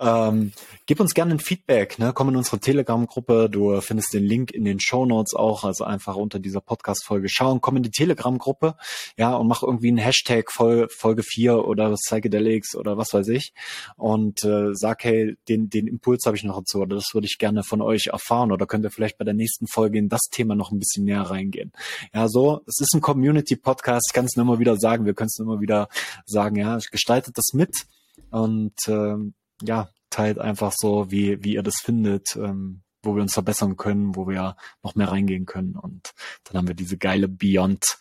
Ähm, 0.00 0.52
gib 0.86 1.00
uns 1.00 1.12
gerne 1.14 1.34
ein 1.34 1.40
Feedback, 1.40 1.98
ne? 1.98 2.12
Komm 2.14 2.28
in 2.28 2.36
unsere 2.36 2.60
Telegram-Gruppe. 2.60 3.48
Du 3.50 3.80
findest 3.80 4.12
den 4.12 4.24
Link 4.24 4.52
in 4.52 4.64
den 4.64 4.78
Show 4.78 5.06
Notes 5.06 5.34
auch, 5.34 5.64
also 5.64 5.84
einfach 5.84 6.14
unter 6.16 6.38
dieser 6.38 6.60
Podcast-Folge 6.60 7.28
schauen. 7.28 7.60
Komm 7.60 7.76
in 7.76 7.82
die 7.82 7.90
Telegram-Gruppe, 7.90 8.76
ja, 9.16 9.34
und 9.34 9.48
mach 9.48 9.62
irgendwie 9.62 9.88
einen 9.88 9.98
Hashtag 9.98 10.50
Vol 10.56 10.88
Folge 10.88 11.22
4 11.22 11.64
oder 11.64 11.92
Psychedelics 11.94 12.76
oder 12.76 12.96
was 12.96 13.12
weiß 13.12 13.28
ich. 13.28 13.52
Und 13.96 14.44
äh, 14.44 14.74
sag, 14.74 15.02
hey, 15.04 15.36
den, 15.48 15.68
den 15.68 15.88
Impuls 15.88 16.24
habe 16.26 16.36
ich 16.36 16.44
noch 16.44 16.58
dazu, 16.58 16.78
oder 16.78 16.96
das 16.96 17.12
würde 17.12 17.26
ich 17.26 17.38
gerne 17.38 17.64
von 17.64 17.82
euch 17.82 18.06
erfahren. 18.12 18.52
Oder 18.52 18.66
könnt 18.66 18.84
ihr 18.84 18.90
vielleicht 18.90 19.18
bei 19.18 19.24
der 19.24 19.34
nächsten 19.34 19.66
Folge 19.66 19.98
in 19.98 20.08
das 20.08 20.28
Thema 20.30 20.54
noch 20.54 20.70
ein 20.70 20.78
bisschen 20.78 21.04
näher 21.04 21.22
reingehen. 21.22 21.72
Ja, 22.14 22.28
so, 22.28 22.60
es 22.66 22.80
ist 22.80 22.94
ein 22.94 23.00
Community-Podcast, 23.00 24.10
ich 24.10 24.14
kann 24.14 24.26
es 24.26 24.36
nur 24.36 24.44
immer 24.44 24.58
wieder 24.60 24.76
sagen, 24.76 25.06
wir 25.06 25.14
können 25.14 25.28
es 25.28 25.38
immer 25.40 25.60
wieder 25.60 25.88
sagen, 26.24 26.56
ja, 26.56 26.78
gestaltet 26.90 27.36
das 27.36 27.52
mit. 27.52 27.86
Und 28.30 28.74
ähm, 28.86 29.34
ja, 29.62 29.88
teilt 30.10 30.38
einfach 30.38 30.72
so, 30.76 31.10
wie, 31.10 31.42
wie 31.44 31.54
ihr 31.54 31.62
das 31.62 31.76
findet, 31.82 32.36
ähm, 32.36 32.82
wo 33.02 33.14
wir 33.14 33.22
uns 33.22 33.34
verbessern 33.34 33.76
können, 33.76 34.16
wo 34.16 34.28
wir 34.28 34.56
noch 34.82 34.94
mehr 34.94 35.10
reingehen 35.10 35.46
können. 35.46 35.76
Und 35.76 36.12
dann 36.44 36.58
haben 36.58 36.68
wir 36.68 36.74
diese 36.74 36.98
geile 36.98 37.28
Beyond 37.28 37.98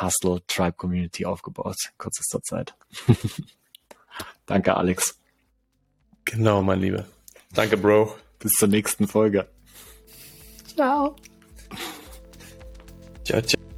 Hustle 0.00 0.42
Tribe 0.46 0.74
Community 0.76 1.26
aufgebaut 1.26 1.76
in 1.90 1.98
kürzester 1.98 2.42
Zeit. 2.42 2.74
Danke, 4.46 4.76
Alex. 4.76 5.18
Genau, 6.24 6.62
mein 6.62 6.80
Lieber. 6.80 7.06
Danke, 7.52 7.76
Bro. 7.76 8.16
Bis 8.38 8.52
zur 8.52 8.68
nächsten 8.68 9.06
Folge. 9.08 9.48
Ciao. 10.74 11.16
Ciao, 13.24 13.40
ciao. 13.42 13.69